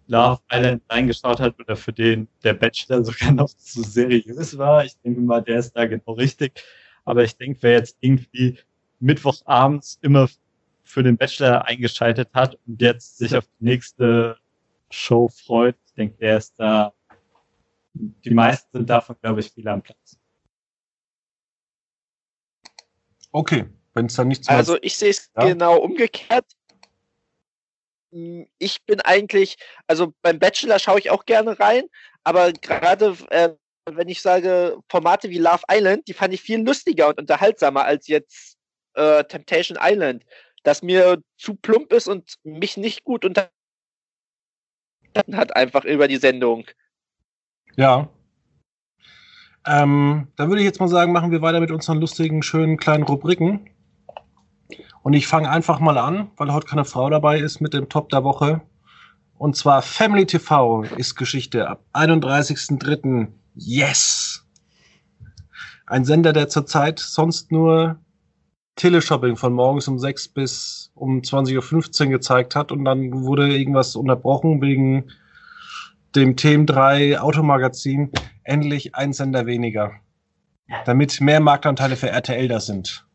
Love 0.07 0.41
Island 0.51 0.83
reingeschaut 0.89 1.39
hat 1.39 1.57
oder 1.59 1.75
für 1.75 1.93
den 1.93 2.27
der 2.43 2.53
Bachelor 2.53 3.03
sogar 3.03 3.31
noch 3.31 3.49
zu 3.49 3.81
seriös 3.81 4.57
war. 4.57 4.83
Ich 4.83 4.97
denke 4.99 5.21
mal, 5.21 5.41
der 5.41 5.59
ist 5.59 5.71
da 5.73 5.85
genau 5.85 6.13
richtig. 6.13 6.61
Aber 7.05 7.23
ich 7.23 7.35
denke, 7.37 7.59
wer 7.61 7.71
jetzt 7.73 7.97
irgendwie 8.01 8.57
Mittwochabends 8.99 9.99
immer 10.01 10.27
für 10.83 11.03
den 11.03 11.17
Bachelor 11.17 11.65
eingeschaltet 11.65 12.29
hat 12.33 12.57
und 12.67 12.81
jetzt 12.81 13.17
sich 13.17 13.35
auf 13.35 13.45
die 13.59 13.63
nächste 13.65 14.37
Show 14.89 15.29
freut, 15.29 15.77
ich 15.85 15.93
denke, 15.93 16.17
der 16.17 16.37
ist 16.37 16.59
da, 16.59 16.93
die 17.93 18.33
meisten 18.33 18.69
sind 18.73 18.89
davon, 18.89 19.15
glaube 19.21 19.39
ich, 19.39 19.51
viel 19.51 19.67
am 19.67 19.81
Platz. 19.81 20.19
Okay, 23.31 23.65
wenn 23.93 24.07
es 24.07 24.15
dann 24.15 24.27
nichts 24.27 24.47
mehr 24.47 24.57
Also 24.57 24.77
ich 24.81 24.97
sehe 24.97 25.09
es 25.09 25.31
ja? 25.35 25.45
genau 25.45 25.77
umgekehrt. 25.77 26.45
Hm, 28.11 28.47
ich 28.57 28.83
bin 28.83 29.01
eigentlich, 29.01 29.57
also 29.87 30.13
beim 30.21 30.39
Bachelor 30.39 30.79
schaue 30.79 30.99
ich 30.99 31.09
auch 31.09 31.25
gerne 31.25 31.59
rein, 31.59 31.85
aber 32.23 32.51
gerade 32.51 33.17
äh, 33.29 33.49
wenn 33.85 34.09
ich 34.09 34.21
sage 34.21 34.77
Formate 34.89 35.29
wie 35.29 35.39
Love 35.39 35.63
Island, 35.69 36.07
die 36.07 36.13
fand 36.13 36.33
ich 36.33 36.41
viel 36.41 36.61
lustiger 36.61 37.07
und 37.07 37.19
unterhaltsamer 37.19 37.83
als 37.83 38.07
jetzt 38.07 38.57
äh, 38.93 39.23
Temptation 39.23 39.77
Island, 39.81 40.25
das 40.63 40.81
mir 40.81 41.21
zu 41.37 41.55
plump 41.55 41.91
ist 41.91 42.07
und 42.07 42.35
mich 42.43 42.77
nicht 42.77 43.03
gut 43.03 43.25
unterhalten 43.25 43.51
hat 45.33 45.55
einfach 45.55 45.85
über 45.85 46.07
die 46.07 46.17
Sendung. 46.17 46.65
Ja. 47.75 48.09
Ähm, 49.65 50.27
dann 50.35 50.49
würde 50.49 50.61
ich 50.61 50.65
jetzt 50.65 50.79
mal 50.79 50.87
sagen, 50.87 51.11
machen 51.11 51.31
wir 51.31 51.41
weiter 51.41 51.59
mit 51.59 51.71
unseren 51.71 51.99
lustigen, 51.99 52.41
schönen 52.41 52.77
kleinen 52.77 53.03
Rubriken. 53.03 53.69
Und 55.03 55.13
ich 55.13 55.27
fange 55.27 55.49
einfach 55.49 55.79
mal 55.79 55.97
an, 55.97 56.31
weil 56.37 56.53
heute 56.53 56.67
keine 56.67 56.85
Frau 56.85 57.09
dabei 57.09 57.39
ist, 57.39 57.59
mit 57.59 57.73
dem 57.73 57.89
Top 57.89 58.09
der 58.09 58.23
Woche. 58.23 58.61
Und 59.37 59.55
zwar 59.55 59.81
Family 59.81 60.25
TV 60.25 60.83
ist 60.83 61.15
Geschichte 61.15 61.67
ab 61.67 61.83
31.03. 61.93 63.27
Yes! 63.55 64.45
Ein 65.87 66.05
Sender, 66.05 66.31
der 66.31 66.47
zurzeit 66.47 66.99
sonst 66.99 67.51
nur 67.51 67.99
Teleshopping 68.75 69.35
von 69.35 69.53
morgens 69.53 69.87
um 69.87 69.99
6 69.99 70.29
bis 70.29 70.91
um 70.95 71.19
20.15 71.19 72.05
Uhr 72.05 72.11
gezeigt 72.11 72.55
hat 72.55 72.71
und 72.71 72.85
dann 72.85 73.23
wurde 73.23 73.55
irgendwas 73.55 73.95
unterbrochen 73.95 74.61
wegen 74.61 75.11
dem 76.15 76.35
Themen 76.35 76.65
3 76.65 77.19
Automagazin. 77.19 78.11
Endlich 78.43 78.95
ein 78.95 79.13
Sender 79.13 79.45
weniger. 79.45 79.99
Damit 80.85 81.19
mehr 81.21 81.39
Marktanteile 81.39 81.95
für 81.95 82.09
RTL 82.09 82.47
da 82.47 82.59
sind. 82.59 83.05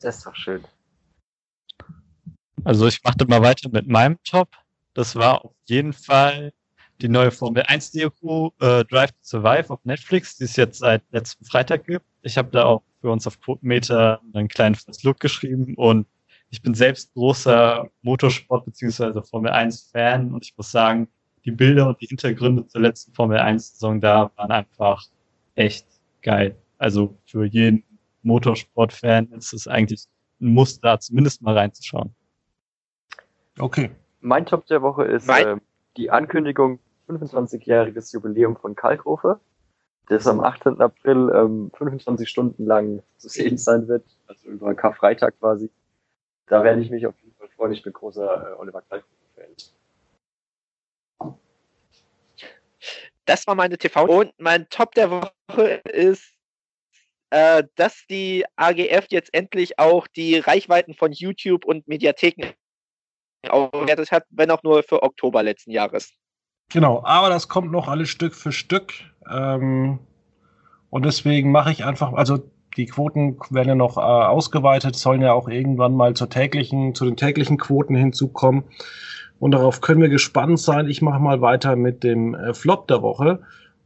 Das 0.00 0.18
ist 0.18 0.26
doch 0.26 0.34
schön. 0.34 0.64
Also 2.64 2.86
ich 2.86 3.02
machte 3.04 3.26
mal 3.26 3.42
weiter 3.42 3.68
mit 3.70 3.86
meinem 3.86 4.18
Top. 4.24 4.48
Das 4.94 5.14
war 5.14 5.44
auf 5.44 5.54
jeden 5.66 5.92
Fall 5.92 6.52
die 7.00 7.08
neue 7.08 7.30
Formel 7.30 7.62
1 7.62 7.92
Doku 7.92 8.50
äh, 8.60 8.84
Drive 8.84 9.12
to 9.12 9.18
Survive 9.22 9.70
auf 9.70 9.84
Netflix, 9.84 10.36
die 10.36 10.44
es 10.44 10.56
jetzt 10.56 10.78
seit 10.78 11.02
letzten 11.10 11.44
Freitag 11.44 11.84
gibt. 11.84 12.06
Ich 12.22 12.36
habe 12.38 12.50
da 12.50 12.64
auch 12.64 12.82
für 13.00 13.10
uns 13.10 13.26
auf 13.26 13.40
Quotenmeter 13.40 14.20
einen 14.32 14.48
kleinen 14.48 14.74
First 14.74 15.04
Look 15.04 15.20
geschrieben 15.20 15.74
und 15.76 16.06
ich 16.50 16.62
bin 16.62 16.74
selbst 16.74 17.12
großer 17.14 17.90
Motorsport 18.02 18.64
bzw. 18.64 19.22
Formel 19.22 19.50
1 19.50 19.90
Fan 19.92 20.32
und 20.32 20.44
ich 20.44 20.56
muss 20.56 20.70
sagen, 20.70 21.08
die 21.46 21.52
Bilder 21.52 21.88
und 21.88 22.00
die 22.00 22.06
Hintergründe 22.06 22.66
zur 22.66 22.80
letzten 22.80 23.14
Formel 23.14 23.38
1 23.38 23.74
Saison 23.74 24.00
da 24.00 24.30
waren 24.36 24.50
einfach 24.50 25.04
echt 25.54 25.86
geil. 26.22 26.56
Also 26.76 27.16
für 27.24 27.44
jeden 27.44 27.84
Motorsport-Fan 28.22 29.32
ist 29.32 29.52
es 29.52 29.68
eigentlich 29.68 30.06
ein 30.40 30.48
Muss, 30.48 30.80
da 30.80 30.98
zumindest 30.98 31.40
mal 31.42 31.56
reinzuschauen. 31.56 32.14
Okay. 33.58 33.90
Mein 34.20 34.44
Top 34.44 34.66
der 34.66 34.82
Woche 34.82 35.04
ist 35.04 35.28
äh, 35.28 35.56
die 35.96 36.10
Ankündigung 36.10 36.80
25-jähriges 37.08 38.12
Jubiläum 38.12 38.56
von 38.56 38.74
Kalkhofe, 38.74 39.40
das 40.08 40.26
am 40.26 40.40
18. 40.40 40.80
April 40.80 41.30
ähm, 41.32 41.70
25 41.74 42.28
Stunden 42.28 42.66
lang 42.66 43.02
zu 43.16 43.28
sehen 43.28 43.56
sein 43.56 43.86
wird, 43.86 44.04
also 44.26 44.48
über 44.48 44.74
Karfreitag 44.74 45.38
quasi. 45.38 45.70
Da 46.48 46.64
werde 46.64 46.80
ich 46.80 46.90
mich 46.90 47.06
auf 47.06 47.14
jeden 47.20 47.34
Fall 47.36 47.48
freuen. 47.56 47.72
Ich 47.72 47.82
bin 47.82 47.92
großer 47.92 48.52
äh, 48.52 48.60
Oliver 48.60 48.82
Kalkhofe-Fan. 48.82 49.46
Das 53.26 53.46
war 53.46 53.54
meine 53.54 53.76
TV. 53.76 54.04
Und 54.04 54.32
mein 54.38 54.68
Top 54.70 54.94
der 54.94 55.10
Woche 55.10 55.82
ist, 55.84 56.32
äh, 57.30 57.64
dass 57.74 58.06
die 58.08 58.44
AGF 58.56 59.06
jetzt 59.10 59.34
endlich 59.34 59.78
auch 59.78 60.06
die 60.06 60.38
Reichweiten 60.38 60.94
von 60.94 61.12
YouTube 61.12 61.64
und 61.64 61.86
Mediatheken 61.88 62.52
aufgewertet 63.48 64.10
hat, 64.12 64.24
wenn 64.30 64.50
auch 64.50 64.62
nur 64.62 64.82
für 64.82 65.02
Oktober 65.02 65.42
letzten 65.42 65.70
Jahres. 65.70 66.12
Genau, 66.70 67.04
aber 67.04 67.28
das 67.28 67.48
kommt 67.48 67.70
noch 67.70 67.88
alles 67.88 68.08
Stück 68.08 68.34
für 68.34 68.52
Stück. 68.52 68.94
Ähm, 69.30 69.98
und 70.90 71.04
deswegen 71.04 71.50
mache 71.50 71.72
ich 71.72 71.84
einfach, 71.84 72.12
also 72.12 72.50
die 72.76 72.86
Quoten 72.86 73.38
werden 73.50 73.68
ja 73.68 73.74
noch 73.74 73.96
äh, 73.96 74.00
ausgeweitet, 74.00 74.96
sollen 74.96 75.22
ja 75.22 75.32
auch 75.32 75.48
irgendwann 75.48 75.94
mal 75.94 76.14
zur 76.14 76.28
täglichen, 76.28 76.94
zu 76.94 77.04
den 77.04 77.16
täglichen 77.16 77.58
Quoten 77.58 77.94
hinzukommen. 77.94 78.64
Und 79.38 79.52
darauf 79.52 79.80
können 79.80 80.00
wir 80.00 80.08
gespannt 80.08 80.58
sein. 80.58 80.88
Ich 80.88 81.02
mache 81.02 81.20
mal 81.20 81.40
weiter 81.40 81.76
mit 81.76 82.02
dem 82.04 82.34
äh, 82.34 82.54
Flop 82.54 82.88
der 82.88 83.02
Woche. 83.02 83.40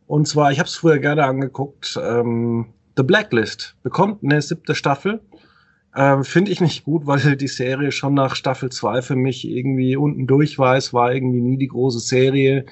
Und 0.06 0.26
zwar, 0.26 0.52
ich 0.52 0.58
habe 0.58 0.68
es 0.68 0.76
früher 0.76 0.98
gerne 0.98 1.24
angeguckt, 1.24 1.98
ähm, 2.02 2.66
The 2.96 3.02
Blacklist 3.02 3.76
bekommt 3.82 4.22
eine 4.22 4.42
siebte 4.42 4.74
Staffel. 4.74 5.20
Ähm, 5.96 6.24
Finde 6.24 6.52
ich 6.52 6.60
nicht 6.60 6.84
gut, 6.84 7.06
weil 7.06 7.36
die 7.36 7.48
Serie 7.48 7.92
schon 7.92 8.14
nach 8.14 8.36
Staffel 8.36 8.70
2 8.70 9.02
für 9.02 9.16
mich 9.16 9.48
irgendwie 9.48 9.96
unten 9.96 10.26
durch 10.26 10.58
war. 10.58 10.76
Es 10.76 10.92
war 10.92 11.12
irgendwie 11.12 11.40
nie 11.40 11.56
die 11.56 11.68
große 11.68 12.00
Serie, 12.00 12.66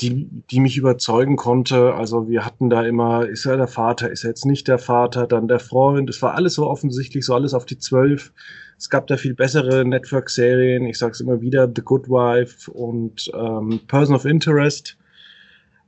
die, 0.00 0.28
die 0.50 0.60
mich 0.60 0.76
überzeugen 0.76 1.36
konnte. 1.36 1.94
Also 1.94 2.28
wir 2.28 2.44
hatten 2.44 2.68
da 2.68 2.82
immer, 2.82 3.26
ist 3.26 3.46
er 3.46 3.56
der 3.56 3.68
Vater, 3.68 4.10
ist 4.10 4.24
er 4.24 4.30
jetzt 4.30 4.44
nicht 4.44 4.68
der 4.68 4.78
Vater, 4.78 5.26
dann 5.26 5.48
der 5.48 5.60
Freund. 5.60 6.10
Es 6.10 6.20
war 6.20 6.34
alles 6.34 6.54
so 6.54 6.66
offensichtlich, 6.66 7.24
so 7.24 7.34
alles 7.34 7.54
auf 7.54 7.64
die 7.64 7.78
Zwölf. 7.78 8.32
Es 8.78 8.90
gab 8.90 9.06
da 9.06 9.16
viel 9.16 9.34
bessere 9.34 9.84
Network-Serien. 9.84 10.84
Ich 10.86 10.98
sag's 10.98 11.20
immer 11.20 11.40
wieder, 11.40 11.70
The 11.74 11.82
Good 11.82 12.08
Wife 12.08 12.70
und 12.70 13.30
ähm, 13.34 13.80
Person 13.86 14.14
of 14.14 14.24
Interest. 14.24 14.96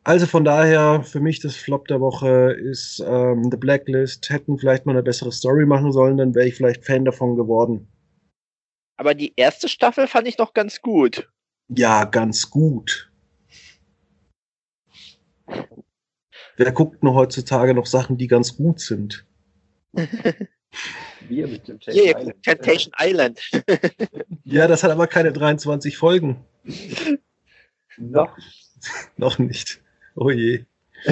Also 0.04 0.24
von 0.24 0.44
daher, 0.44 1.02
für 1.02 1.20
mich 1.20 1.40
das 1.40 1.54
Flop 1.54 1.86
der 1.88 2.00
Woche 2.00 2.52
ist 2.52 3.04
ähm, 3.06 3.50
The 3.50 3.58
Blacklist. 3.58 4.30
Hätten 4.30 4.58
vielleicht 4.58 4.86
mal 4.86 4.92
eine 4.92 5.02
bessere 5.02 5.32
Story 5.32 5.66
machen 5.66 5.92
sollen, 5.92 6.16
dann 6.16 6.34
wäre 6.34 6.48
ich 6.48 6.54
vielleicht 6.54 6.84
Fan 6.86 7.04
davon 7.04 7.36
geworden. 7.36 7.88
Aber 8.96 9.14
die 9.14 9.34
erste 9.36 9.68
Staffel 9.68 10.06
fand 10.06 10.26
ich 10.26 10.38
noch 10.38 10.54
ganz 10.54 10.80
gut. 10.80 11.28
Ja, 11.68 12.04
ganz 12.04 12.48
gut. 12.48 13.12
Wer 16.56 16.72
guckt 16.72 17.02
nur 17.02 17.14
heutzutage 17.14 17.74
noch 17.74 17.86
Sachen, 17.86 18.16
die 18.16 18.26
ganz 18.26 18.56
gut 18.56 18.80
sind? 18.80 19.26
Wir 21.28 21.46
mit 21.46 21.64
Temptation 21.64 22.04
yeah, 22.04 22.18
Island. 22.18 22.42
Temptation 22.42 22.92
Island. 22.98 23.40
ja, 24.44 24.66
das 24.66 24.82
hat 24.82 24.90
aber 24.90 25.06
keine 25.06 25.32
23 25.32 25.96
Folgen. 25.96 26.44
noch. 27.96 28.36
noch 29.16 29.38
nicht. 29.38 29.80
Oh 30.14 30.30
je. 30.30 30.64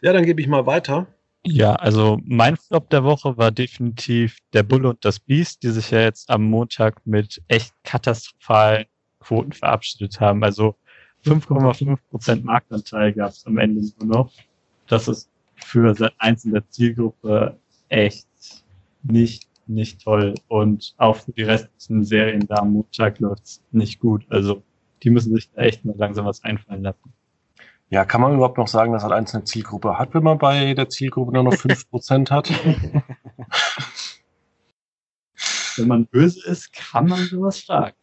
ja, 0.00 0.12
dann 0.12 0.24
gebe 0.24 0.40
ich 0.40 0.48
mal 0.48 0.66
weiter. 0.66 1.06
Ja, 1.44 1.74
also 1.74 2.20
mein 2.24 2.56
Flop 2.56 2.88
der 2.90 3.02
Woche 3.02 3.36
war 3.36 3.50
definitiv 3.50 4.38
der 4.52 4.62
Bulle 4.62 4.90
und 4.90 5.04
das 5.04 5.18
Biest, 5.18 5.64
die 5.64 5.70
sich 5.70 5.90
ja 5.90 6.02
jetzt 6.02 6.30
am 6.30 6.44
Montag 6.44 7.04
mit 7.04 7.42
echt 7.48 7.74
katastrophalen 7.82 8.86
Quoten 9.18 9.52
verabschiedet 9.52 10.20
haben. 10.20 10.44
Also 10.44 10.76
5,5% 11.24 12.44
Marktanteil 12.44 13.12
gab 13.12 13.30
es 13.30 13.44
am 13.46 13.58
Ende 13.58 13.82
nur 13.98 14.08
noch. 14.08 14.32
Das 14.86 15.08
ist 15.08 15.31
für 15.64 15.94
der 15.94 16.70
Zielgruppe 16.70 17.58
echt 17.88 18.26
nicht, 19.02 19.48
nicht 19.66 20.02
toll. 20.02 20.34
Und 20.48 20.94
auch 20.96 21.16
für 21.16 21.32
die 21.32 21.42
restlichen 21.42 22.04
Serien 22.04 22.46
da 22.46 22.56
am 22.56 22.72
Montag 22.72 23.20
läuft 23.20 23.44
es 23.44 23.62
nicht 23.70 24.00
gut. 24.00 24.24
Also 24.30 24.62
die 25.02 25.10
müssen 25.10 25.34
sich 25.34 25.50
da 25.50 25.62
echt 25.62 25.84
mal 25.84 25.94
langsam 25.96 26.26
was 26.26 26.42
einfallen 26.44 26.82
lassen. 26.82 27.12
Ja, 27.90 28.04
kann 28.06 28.22
man 28.22 28.34
überhaupt 28.34 28.56
noch 28.56 28.68
sagen, 28.68 28.92
dass 28.92 29.02
halt 29.02 29.12
eins 29.12 29.34
eine 29.34 29.44
Zielgruppe 29.44 29.98
hat, 29.98 30.14
wenn 30.14 30.22
man 30.22 30.38
bei 30.38 30.72
der 30.72 30.88
Zielgruppe 30.88 31.32
nur 31.32 31.42
noch 31.42 31.52
5% 31.52 32.30
hat? 32.30 32.50
wenn 35.76 35.88
man 35.88 36.06
böse 36.06 36.48
ist, 36.48 36.72
kann 36.72 37.06
man 37.08 37.20
sowas 37.20 37.60
fragen. 37.60 37.96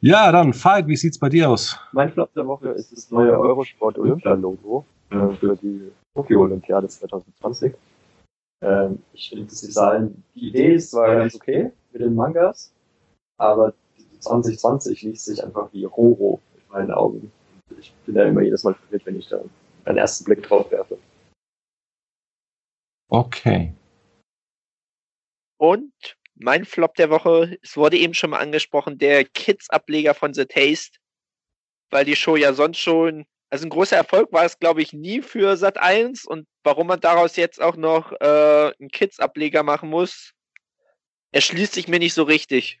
Ja, 0.00 0.30
dann, 0.32 0.54
Fight, 0.54 0.86
wie 0.86 0.96
sieht's 0.96 1.18
bei 1.18 1.28
dir 1.28 1.50
aus? 1.50 1.78
Mein 1.92 2.10
Flop 2.10 2.32
der 2.32 2.46
Woche 2.46 2.68
ist 2.68 2.92
das 2.92 3.10
neue 3.10 3.38
Eurosport 3.38 3.98
Olympia-Logo 3.98 4.86
äh, 5.10 5.34
für 5.36 5.56
die 5.56 5.92
Tokio-Olympiade 6.14 6.88
2020. 6.88 7.74
Ähm, 8.60 9.02
ich 9.12 9.28
finde, 9.28 9.46
die 10.34 10.48
Idee 10.48 10.74
ist 10.74 10.90
zwar 10.90 11.14
ganz 11.14 11.34
okay 11.34 11.70
mit 11.92 12.02
den 12.02 12.14
Mangas, 12.14 12.72
aber 13.38 13.72
2020 14.20 15.02
liest 15.02 15.24
sich 15.26 15.42
einfach 15.42 15.72
wie 15.72 15.84
Roro 15.84 16.40
in 16.54 16.72
meinen 16.72 16.90
Augen. 16.90 17.30
Ich 17.78 17.92
bin 18.04 18.14
da 18.14 18.24
immer 18.24 18.42
jedes 18.42 18.64
Mal 18.64 18.74
verwirrt, 18.74 19.06
wenn 19.06 19.18
ich 19.18 19.28
da 19.28 19.40
einen 19.84 19.98
ersten 19.98 20.24
Blick 20.24 20.42
drauf 20.42 20.70
werfe. 20.70 20.98
Okay. 23.08 23.72
Und 25.58 25.92
mein 26.34 26.64
Flop 26.64 26.94
der 26.94 27.10
Woche, 27.10 27.58
es 27.62 27.76
wurde 27.76 27.96
eben 27.96 28.14
schon 28.14 28.30
mal 28.30 28.38
angesprochen, 28.38 28.98
der 28.98 29.24
Kids-Ableger 29.24 30.14
von 30.14 30.34
The 30.34 30.46
Taste, 30.46 30.98
weil 31.90 32.04
die 32.04 32.16
Show 32.16 32.36
ja 32.36 32.52
sonst 32.52 32.78
schon, 32.78 33.26
also 33.50 33.66
ein 33.66 33.70
großer 33.70 33.96
Erfolg 33.96 34.32
war 34.32 34.44
es, 34.44 34.58
glaube 34.58 34.82
ich, 34.82 34.92
nie 34.92 35.22
für 35.22 35.56
Sat 35.56 35.78
1 35.78 36.24
und 36.26 36.46
warum 36.64 36.86
man 36.88 37.00
daraus 37.00 37.36
jetzt 37.36 37.62
auch 37.62 37.76
noch 37.76 38.12
äh, 38.12 38.72
einen 38.78 38.90
Kids-Ableger 38.90 39.62
machen 39.62 39.88
muss, 39.88 40.32
erschließt 41.32 41.74
sich 41.74 41.88
mir 41.88 41.98
nicht 41.98 42.14
so 42.14 42.24
richtig. 42.24 42.80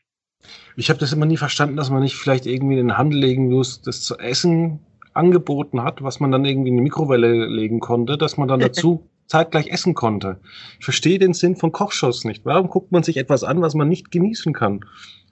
Ich 0.76 0.90
habe 0.90 1.00
das 1.00 1.12
immer 1.12 1.26
nie 1.26 1.36
verstanden, 1.36 1.76
dass 1.76 1.90
man 1.90 2.02
nicht 2.02 2.16
vielleicht 2.16 2.46
irgendwie 2.46 2.78
in 2.78 2.88
den 2.88 2.98
Handel 2.98 3.18
legen 3.18 3.48
muss, 3.50 3.82
das 3.82 4.02
zu 4.02 4.18
essen 4.18 4.80
angeboten 5.14 5.82
hat, 5.82 6.02
was 6.02 6.20
man 6.20 6.30
dann 6.30 6.44
irgendwie 6.44 6.68
in 6.68 6.76
die 6.76 6.82
Mikrowelle 6.82 7.46
legen 7.46 7.80
konnte, 7.80 8.16
dass 8.16 8.36
man 8.36 8.46
dann 8.46 8.60
dazu 8.60 9.08
zeitgleich 9.26 9.68
essen 9.68 9.94
konnte. 9.94 10.40
Ich 10.78 10.84
verstehe 10.84 11.18
den 11.18 11.34
Sinn 11.34 11.56
von 11.56 11.72
Kochshows 11.72 12.24
nicht. 12.24 12.44
Warum 12.44 12.68
guckt 12.68 12.92
man 12.92 13.02
sich 13.02 13.16
etwas 13.16 13.42
an, 13.42 13.60
was 13.60 13.74
man 13.74 13.88
nicht 13.88 14.10
genießen 14.10 14.52
kann? 14.52 14.80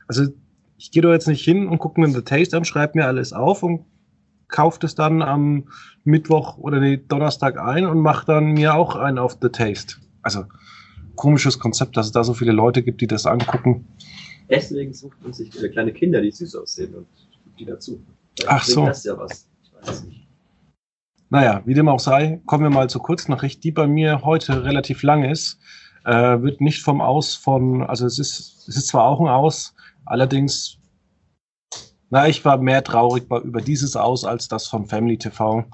Also 0.09 0.25
ich 0.77 0.91
gehe 0.91 1.03
doch 1.03 1.13
jetzt 1.13 1.29
nicht 1.29 1.45
hin 1.45 1.69
und 1.69 1.79
gucke 1.79 2.01
mir 2.01 2.09
The 2.09 2.23
Taste 2.23 2.57
an, 2.57 2.65
schreibe 2.65 2.99
mir 2.99 3.07
alles 3.07 3.33
auf 3.33 3.63
und 3.63 3.87
kaufe 4.49 4.85
es 4.85 4.95
dann 4.95 5.23
am 5.23 5.69
Mittwoch 6.05 6.59
oder 6.59 6.81
nee, 6.81 6.97
Donnerstag 6.97 7.59
ein 7.59 7.87
und 7.87 8.01
mache 8.01 8.27
dann 8.27 8.53
mir 8.53 8.75
auch 8.75 8.97
einen 8.97 9.19
auf 9.19 9.39
The 9.41 9.49
Taste. 9.49 9.97
Also 10.23 10.45
komisches 11.17 11.59
Konzept, 11.59 11.97
dass 11.97 12.07
es 12.07 12.13
da 12.13 12.25
so 12.25 12.35
viele 12.35 12.53
Leute 12.53 12.83
gibt, 12.83 13.01
die 13.01 13.07
das 13.07 13.27
angucken. 13.27 13.87
Deswegen 14.49 14.93
sucht 14.93 15.21
man 15.23 15.33
sich 15.33 15.53
wieder 15.55 15.69
kleine 15.69 15.93
Kinder, 15.93 16.21
die 16.21 16.31
süß 16.31 16.55
aussehen 16.57 16.95
und 16.95 17.07
die 17.59 17.65
dazu. 17.65 18.01
Vielleicht 18.39 18.53
Ach 18.53 18.65
so. 18.65 18.87
Das 18.87 19.05
ja 19.05 19.19
was. 19.19 19.49
Ich 19.65 19.73
weiß 19.73 20.05
nicht. 20.05 20.27
Naja, 21.29 21.63
wie 21.65 21.75
dem 21.75 21.89
auch 21.89 21.99
sei, 21.99 22.41
kommen 22.47 22.63
wir 22.63 22.71
mal 22.71 22.89
zur 22.89 23.03
Kurznachricht, 23.03 23.65
die 23.65 23.73
bei 23.73 23.87
mir 23.89 24.23
heute 24.23 24.65
relativ 24.65 25.03
lang 25.03 25.25
ist. 25.25 25.59
Äh, 26.05 26.41
wird 26.43 26.61
nicht 26.61 26.83
vom 26.83 27.01
Aus 27.01 27.35
von, 27.35 27.83
also 27.83 28.07
es 28.07 28.21
ist, 28.21 28.69
es 28.69 28.77
ist 28.77 28.87
zwar 28.89 29.05
auch 29.05 29.21
ein 29.21 29.27
Aus, 29.27 29.75
allerdings, 30.05 30.76
na, 32.11 32.29
ich 32.29 32.45
war 32.45 32.59
mehr 32.59 32.85
traurig 32.85 33.25
über 33.25 33.61
dieses 33.61 33.97
Aus 33.97 34.25
als 34.25 34.49
das 34.49 34.67
von 34.67 34.87
Family 34.87 35.19
TV. 35.19 35.65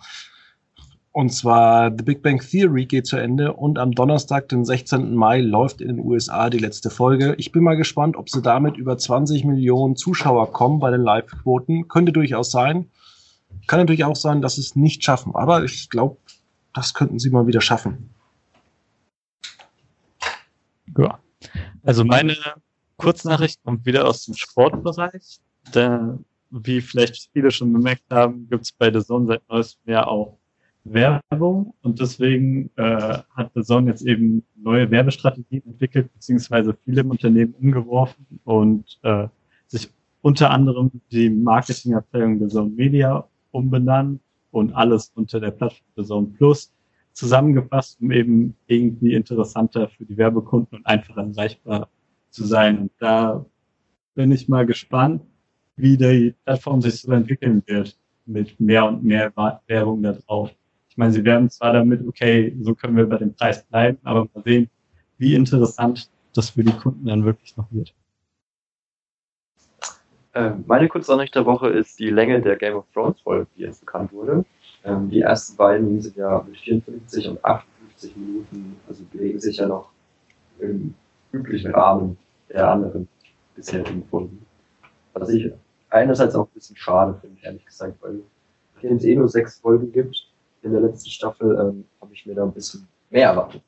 Und 1.13 1.31
zwar 1.31 1.91
The 1.91 2.03
Big 2.03 2.23
Bang 2.23 2.41
Theory 2.41 2.87
geht 2.87 3.07
zu 3.07 3.19
Ende 3.19 3.53
und 3.53 3.79
am 3.79 3.93
Donnerstag, 3.93 4.49
den 4.49 4.65
16. 4.65 5.15
Mai, 5.15 5.43
läuft 5.43 5.83
in 5.83 5.89
den 5.89 5.99
USA 5.99 6.49
die 6.49 6.59
letzte 6.59 6.89
Folge. 6.89 7.35
Ich 7.37 7.53
bin 7.53 7.63
mal 7.63 7.77
gespannt, 7.77 8.17
ob 8.17 8.31
sie 8.31 8.41
damit 8.41 8.79
über 8.79 8.97
20 8.97 9.45
Millionen 9.45 9.95
Zuschauer 9.95 10.53
kommen 10.53 10.81
bei 10.81 10.91
den 10.91 11.03
Live-Quoten. 11.03 11.89
Könnte 11.89 12.13
durchaus 12.13 12.51
sein. 12.51 12.91
Kann 13.67 13.81
natürlich 13.81 14.05
auch 14.05 14.17
sein, 14.17 14.41
dass 14.41 14.55
sie 14.55 14.63
es 14.63 14.75
nicht 14.75 15.05
schaffen. 15.05 15.35
Aber 15.35 15.63
ich 15.65 15.91
glaube, 15.91 16.17
das 16.73 16.95
könnten 16.95 17.19
sie 17.19 17.29
mal 17.29 17.47
wieder 17.47 17.61
schaffen. 17.61 18.09
Ja. 20.97 21.19
Also 21.83 22.05
meine 22.05 22.37
Kurznachricht 22.97 23.63
kommt 23.65 23.85
wieder 23.85 24.09
aus 24.09 24.25
dem 24.25 24.35
Sportbereich. 24.35 25.41
Da, 25.73 26.19
wie 26.51 26.81
vielleicht 26.81 27.31
viele 27.33 27.51
schon 27.51 27.73
bemerkt 27.73 28.05
haben, 28.11 28.49
gibt 28.49 28.65
es 28.65 28.73
bei 28.73 28.93
The 28.93 29.05
Zone 29.05 29.27
seit 29.27 29.49
neuestem 29.49 29.93
Jahr 29.93 30.09
auch 30.09 30.39
Werbung 30.85 31.75
und 31.83 32.01
deswegen 32.01 32.71
äh, 32.77 33.19
hat 33.35 33.53
The 33.55 33.63
Zone 33.63 33.91
jetzt 33.91 34.03
eben 34.03 34.45
neue 34.57 34.91
Werbestrategien 34.91 35.63
entwickelt, 35.65 36.13
beziehungsweise 36.13 36.77
viele 36.85 37.03
im 37.03 37.11
Unternehmen 37.11 37.55
umgeworfen 37.55 38.27
und 38.45 38.99
äh, 39.03 39.29
sich 39.69 39.89
unter 40.23 40.51
anderem 40.51 40.91
die 41.11 41.31
Marketingabteilung 41.31 42.41
The 42.41 42.49
Zone 42.49 42.71
Media 42.71 43.27
umbenannt 43.53 44.21
und 44.51 44.73
alles 44.73 45.13
unter 45.15 45.41
der 45.41 45.53
Plattform 45.53 45.87
The 45.97 46.05
Zone 46.05 46.27
Plus 46.37 46.73
zusammengefasst, 47.13 48.01
um 48.01 48.11
eben 48.11 48.57
irgendwie 48.67 49.15
interessanter 49.15 49.89
für 49.89 50.05
die 50.05 50.17
Werbekunden 50.17 50.79
und 50.79 50.87
einfacher 50.87 51.23
erreichbar 51.23 51.89
zu 52.31 52.45
sein. 52.45 52.79
Und 52.79 52.93
da 52.99 53.45
bin 54.15 54.33
ich 54.33 54.49
mal 54.49 54.67
gespannt, 54.67 55.23
wie 55.77 55.97
die 55.97 56.35
Plattform 56.45 56.81
sich 56.81 57.01
so 57.01 57.13
entwickeln 57.13 57.63
wird 57.67 57.97
mit 58.27 58.59
mehr 58.61 58.87
und 58.87 59.03
mehr 59.03 59.33
Werbung 59.67 60.03
da 60.03 60.13
drauf. 60.13 60.51
Ich 60.89 60.97
meine, 60.97 61.13
sie 61.13 61.25
werden 61.25 61.49
zwar 61.51 61.73
damit, 61.73 62.07
okay, 62.07 62.55
so 62.61 62.75
können 62.75 62.97
wir 62.97 63.07
bei 63.07 63.19
dem 63.19 63.35
Preis 63.35 63.65
bleiben, 63.65 63.99
aber 64.05 64.29
mal 64.35 64.43
sehen, 64.45 64.69
wie 65.19 65.35
interessant 65.35 66.11
das 66.35 66.51
für 66.51 66.63
die 66.63 66.73
Kunden 66.73 67.07
dann 67.07 67.25
wirklich 67.25 67.57
noch 67.57 67.67
wird. 67.71 67.95
Ähm, 70.35 70.65
meine 70.67 70.89
Kurznachricht 70.89 71.35
der 71.35 71.45
Woche 71.45 71.69
ist 71.69 71.99
die 71.99 72.11
Länge 72.11 72.41
der 72.41 72.57
Game 72.57 72.75
of 72.75 72.87
Thrones 72.93 73.21
Folge, 73.21 73.47
die 73.57 73.63
jetzt 73.63 73.81
bekannt 73.81 74.13
wurde. 74.13 74.45
Ähm, 74.85 75.11
die 75.11 75.21
ersten 75.21 75.57
beiden 75.57 76.01
sind 76.01 76.17
ja 76.17 76.45
mit 76.47 76.59
54 76.59 77.29
und 77.29 77.45
58 77.45 78.17
Minuten, 78.17 78.77
also 78.89 79.05
bewegen 79.13 79.41
sich 79.41 79.59
ja 79.59 79.67
noch 79.67 79.91
im 80.59 80.95
üblichen 81.33 81.75
Rahmen 81.75 82.17
der 82.49 82.71
anderen 82.71 83.09
bisherigen 83.55 84.05
Folgen. 84.09 84.45
Was 85.15 85.29
ich 85.29 85.53
einerseits 85.91 86.35
auch 86.35 86.47
ein 86.47 86.55
bisschen 86.55 86.77
schade 86.77 87.15
finde, 87.21 87.41
ehrlich 87.43 87.65
gesagt, 87.65 87.97
weil 88.01 88.21
es 88.83 89.05
eh 89.05 89.15
nur 89.15 89.29
sechs 89.29 89.59
Folgen 89.59 89.93
gibt 89.93 90.27
in 90.63 90.73
der 90.73 90.81
letzten 90.81 91.11
Staffel 91.11 91.59
ähm, 91.59 91.85
habe 92.01 92.13
ich 92.15 92.25
mir 92.25 92.35
da 92.35 92.45
ein 92.45 92.53
bisschen 92.53 92.87
mehr 93.11 93.29
erwartet. 93.29 93.63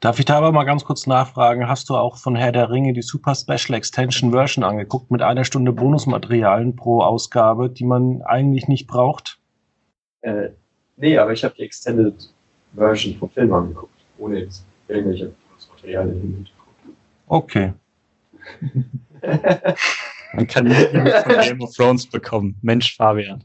Darf 0.00 0.20
ich 0.20 0.24
da 0.26 0.36
aber 0.36 0.52
mal 0.52 0.64
ganz 0.64 0.84
kurz 0.84 1.08
nachfragen, 1.08 1.68
hast 1.68 1.90
du 1.90 1.96
auch 1.96 2.18
von 2.18 2.36
Herr 2.36 2.52
der 2.52 2.70
Ringe 2.70 2.92
die 2.92 3.02
Super 3.02 3.34
Special 3.34 3.76
Extension 3.76 4.30
Version 4.30 4.62
angeguckt 4.62 5.10
mit 5.10 5.22
einer 5.22 5.44
Stunde 5.44 5.72
Bonusmaterialien 5.72 6.76
pro 6.76 7.00
Ausgabe, 7.00 7.68
die 7.68 7.84
man 7.84 8.22
eigentlich 8.22 8.68
nicht 8.68 8.86
braucht? 8.86 9.40
Äh, 10.20 10.50
nee, 10.96 11.18
aber 11.18 11.32
ich 11.32 11.42
habe 11.42 11.54
die 11.56 11.62
Extended 11.62 12.32
Version 12.74 13.16
vom 13.16 13.28
Film 13.30 13.52
angeguckt, 13.52 13.92
ohne 14.18 14.38
jetzt 14.38 14.64
irgendwelche 14.86 15.32
Bonusmaterialien 15.50 16.22
im 16.22 16.34
Hintergrund. 16.34 16.96
Okay. 17.26 17.72
man 20.32 20.46
kann 20.46 20.66
nicht 20.66 20.90
von 20.90 21.40
Game 21.40 21.60
of 21.60 21.74
Thrones 21.74 22.06
bekommen. 22.06 22.56
Mensch, 22.62 22.96
Fabian. 22.96 23.44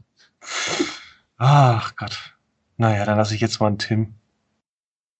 Ach 1.38 1.94
Gott. 1.96 2.34
Naja, 2.76 3.04
dann 3.04 3.18
lasse 3.18 3.34
ich 3.34 3.40
jetzt 3.40 3.60
mal 3.60 3.68
einen 3.68 3.78
Tim. 3.78 4.14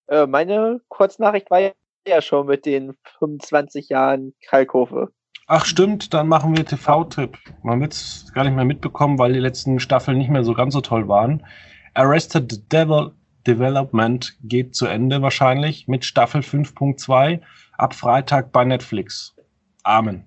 Äh, 0.08 0.26
meine 0.26 0.80
Kurznachricht 0.88 1.50
war 1.50 1.60
ja 2.06 2.22
schon 2.22 2.46
mit 2.46 2.66
den 2.66 2.94
25 3.18 3.88
Jahren 3.88 4.34
Kalkofe. 4.46 5.10
Ach 5.46 5.66
stimmt, 5.66 6.14
dann 6.14 6.28
machen 6.28 6.56
wir 6.56 6.64
TV-Tipp. 6.64 7.38
Man 7.62 7.80
wird 7.80 7.92
es 7.92 8.32
gar 8.32 8.44
nicht 8.44 8.54
mehr 8.54 8.64
mitbekommen, 8.64 9.18
weil 9.18 9.34
die 9.34 9.40
letzten 9.40 9.78
Staffeln 9.78 10.18
nicht 10.18 10.30
mehr 10.30 10.44
so 10.44 10.54
ganz 10.54 10.72
so 10.74 10.80
toll 10.80 11.06
waren. 11.06 11.46
Arrested 11.92 12.72
Devil 12.72 13.12
Development 13.46 14.36
geht 14.42 14.74
zu 14.74 14.86
Ende 14.86 15.20
wahrscheinlich 15.20 15.86
mit 15.86 16.04
Staffel 16.04 16.40
5.2 16.40 17.40
ab 17.76 17.94
Freitag 17.94 18.52
bei 18.52 18.64
Netflix. 18.64 19.36
Amen. 19.82 20.26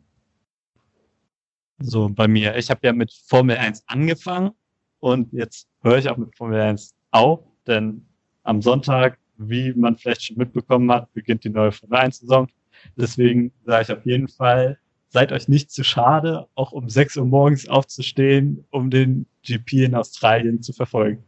So, 1.79 2.09
bei 2.09 2.27
mir. 2.27 2.55
Ich 2.55 2.69
habe 2.71 2.79
ja 2.83 2.93
mit 2.93 3.13
Formel 3.27 3.55
1 3.55 3.83
angefangen 3.87 4.51
und 4.99 5.31
jetzt 5.31 5.67
höre 5.83 5.99
ich 5.99 6.09
auch 6.09 6.17
mit 6.17 6.35
Formel 6.35 6.59
1 6.59 6.95
auf, 7.11 7.41
denn 7.67 8.03
am 8.43 8.61
Sonntag, 8.61 9.19
wie 9.37 9.73
man 9.73 9.95
vielleicht 9.95 10.23
schon 10.23 10.37
mitbekommen 10.37 10.91
hat, 10.91 11.13
beginnt 11.13 11.43
die 11.43 11.49
neue 11.49 11.71
Formel 11.71 11.99
1-Saison. 11.99 12.47
Deswegen 12.95 13.51
sage 13.65 13.83
ich 13.83 13.91
auf 13.91 14.05
jeden 14.05 14.27
Fall, 14.27 14.79
seid 15.09 15.31
euch 15.31 15.47
nicht 15.47 15.69
zu 15.69 15.83
schade, 15.83 16.47
auch 16.55 16.71
um 16.71 16.89
6 16.89 17.17
Uhr 17.17 17.25
morgens 17.25 17.67
aufzustehen, 17.67 18.65
um 18.71 18.89
den 18.89 19.27
GP 19.43 19.85
in 19.85 19.95
Australien 19.95 20.61
zu 20.63 20.73
verfolgen. 20.73 21.23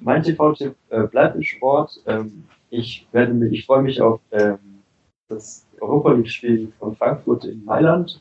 Mein 0.00 0.22
TV-Tipp 0.22 0.74
äh, 0.88 1.04
bleibt 1.04 1.36
im 1.36 1.42
Sport. 1.42 2.02
Ähm, 2.06 2.44
ich 2.70 3.06
werde 3.12 3.48
ich 3.48 3.66
freue 3.66 3.82
mich 3.82 4.00
auf 4.00 4.20
ähm, 4.32 4.58
das 5.28 5.64
Europa 5.80 6.12
League-Spiel 6.12 6.72
von 6.78 6.96
Frankfurt 6.96 7.44
in 7.44 7.64
Mailand 7.64 8.20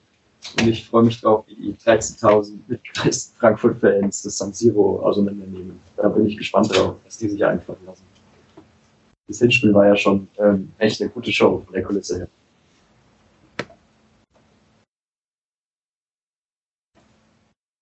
und 0.59 0.67
ich 0.67 0.87
freue 0.87 1.03
mich 1.03 1.21
drauf, 1.21 1.45
wie 1.47 1.55
die 1.55 1.73
13.000 1.73 2.59
mitgereisten 2.67 3.37
Frankfurt-Fans 3.37 4.23
das 4.23 4.37
San 4.37 4.53
Siro 4.53 4.99
auseinandernehmen. 5.01 5.79
Da 5.95 6.09
bin 6.09 6.25
ich 6.25 6.37
gespannt 6.37 6.75
drauf, 6.75 6.95
was 7.05 7.17
die 7.17 7.29
sich 7.29 7.43
einfallen 7.45 7.79
lassen. 7.85 8.03
Das 9.27 9.39
Hinspiel 9.39 9.73
war 9.73 9.85
ja 9.85 9.95
schon 9.95 10.27
ähm, 10.37 10.73
echt 10.79 11.01
eine 11.01 11.09
gute 11.11 11.31
Show 11.31 11.61
von 11.63 11.73
der 11.73 11.83
Kulisse 11.83 12.19
her. 12.19 12.27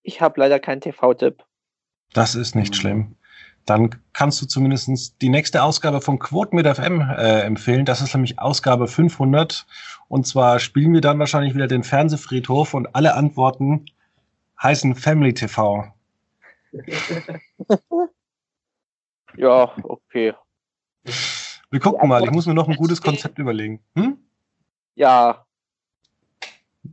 Ich 0.02 0.20
habe 0.20 0.40
leider 0.40 0.58
keinen 0.58 0.80
TV-Tipp. 0.80 1.44
Das 2.12 2.34
ist 2.34 2.54
nicht 2.54 2.74
schlimm 2.74 3.17
dann 3.68 4.02
kannst 4.12 4.40
du 4.40 4.46
zumindest 4.46 5.20
die 5.20 5.28
nächste 5.28 5.62
Ausgabe 5.62 6.00
von 6.00 6.18
Quote 6.18 6.54
mit 6.54 6.66
FM 6.66 7.00
äh, 7.00 7.40
empfehlen. 7.42 7.84
Das 7.84 8.00
ist 8.00 8.14
nämlich 8.14 8.38
Ausgabe 8.38 8.88
500. 8.88 9.66
Und 10.08 10.26
zwar 10.26 10.58
spielen 10.58 10.92
wir 10.92 11.00
dann 11.00 11.18
wahrscheinlich 11.18 11.54
wieder 11.54 11.68
den 11.68 11.84
Fernsehfriedhof 11.84 12.74
und 12.74 12.94
alle 12.94 13.14
Antworten 13.14 13.86
heißen 14.62 14.94
Family 14.94 15.34
TV. 15.34 15.84
ja, 19.36 19.72
okay. 19.82 20.34
Wir 21.70 21.80
gucken 21.80 22.08
mal. 22.08 22.24
Ich 22.24 22.30
muss 22.30 22.46
mir 22.46 22.54
noch 22.54 22.68
ein 22.68 22.76
gutes 22.76 23.02
Konzept 23.02 23.38
überlegen. 23.38 23.82
Hm? 23.94 24.18
Ja. 24.94 25.44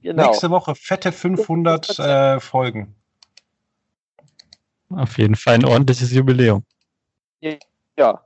Genau. 0.01 0.27
Nächste 0.27 0.49
Woche 0.49 0.75
fette 0.75 1.11
500 1.11 1.99
äh, 1.99 2.39
Folgen. 2.39 2.95
Auf 4.89 5.17
jeden 5.17 5.35
Fall 5.35 5.55
ein 5.55 5.65
ordentliches 5.65 6.11
Jubiläum. 6.11 6.63
Ja. 7.97 8.21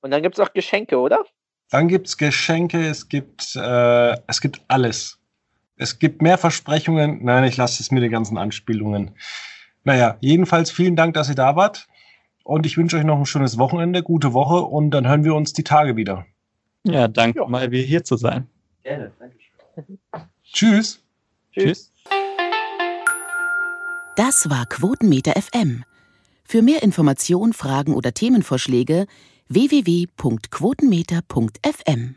Und 0.00 0.10
dann 0.10 0.22
gibt 0.22 0.38
es 0.38 0.40
auch 0.40 0.52
Geschenke, 0.52 0.98
oder? 0.98 1.24
Dann 1.70 1.88
gibt 1.88 2.06
es 2.08 2.16
Geschenke, 2.16 2.86
es 2.86 3.08
gibt, 3.08 3.56
äh, 3.56 4.16
es 4.26 4.40
gibt 4.40 4.60
alles. 4.68 5.18
Es 5.76 5.98
gibt 5.98 6.22
mehr 6.22 6.38
Versprechungen. 6.38 7.24
Nein, 7.24 7.44
ich 7.44 7.56
lasse 7.56 7.82
es 7.82 7.90
mir 7.90 8.00
die 8.00 8.10
ganzen 8.10 8.38
Anspielungen. 8.38 9.12
Naja, 9.82 10.16
jedenfalls 10.20 10.70
vielen 10.70 10.96
Dank, 10.96 11.14
dass 11.14 11.28
ihr 11.28 11.34
da 11.34 11.56
wart. 11.56 11.86
Und 12.44 12.66
ich 12.66 12.76
wünsche 12.76 12.98
euch 12.98 13.04
noch 13.04 13.18
ein 13.18 13.26
schönes 13.26 13.58
Wochenende, 13.58 14.02
gute 14.02 14.34
Woche 14.34 14.60
und 14.60 14.90
dann 14.90 15.08
hören 15.08 15.24
wir 15.24 15.34
uns 15.34 15.54
die 15.54 15.64
Tage 15.64 15.96
wieder. 15.96 16.26
Ja, 16.84 17.08
danke 17.08 17.40
ja. 17.40 17.46
mal, 17.46 17.70
wieder 17.70 17.86
hier 17.86 18.04
zu 18.04 18.16
sein. 18.16 18.46
Gerne, 18.82 19.12
danke 19.18 19.36
schön. 19.40 19.98
Tschüss. 20.52 21.02
Tschüss. 21.52 21.92
Das 24.16 24.48
war 24.50 24.66
Quotenmeter 24.66 25.32
FM. 25.40 25.84
Für 26.54 26.62
mehr 26.62 26.84
Informationen, 26.84 27.52
Fragen 27.52 27.94
oder 27.94 28.14
Themenvorschläge 28.14 29.08
www.quotenmeter.fm 29.48 32.14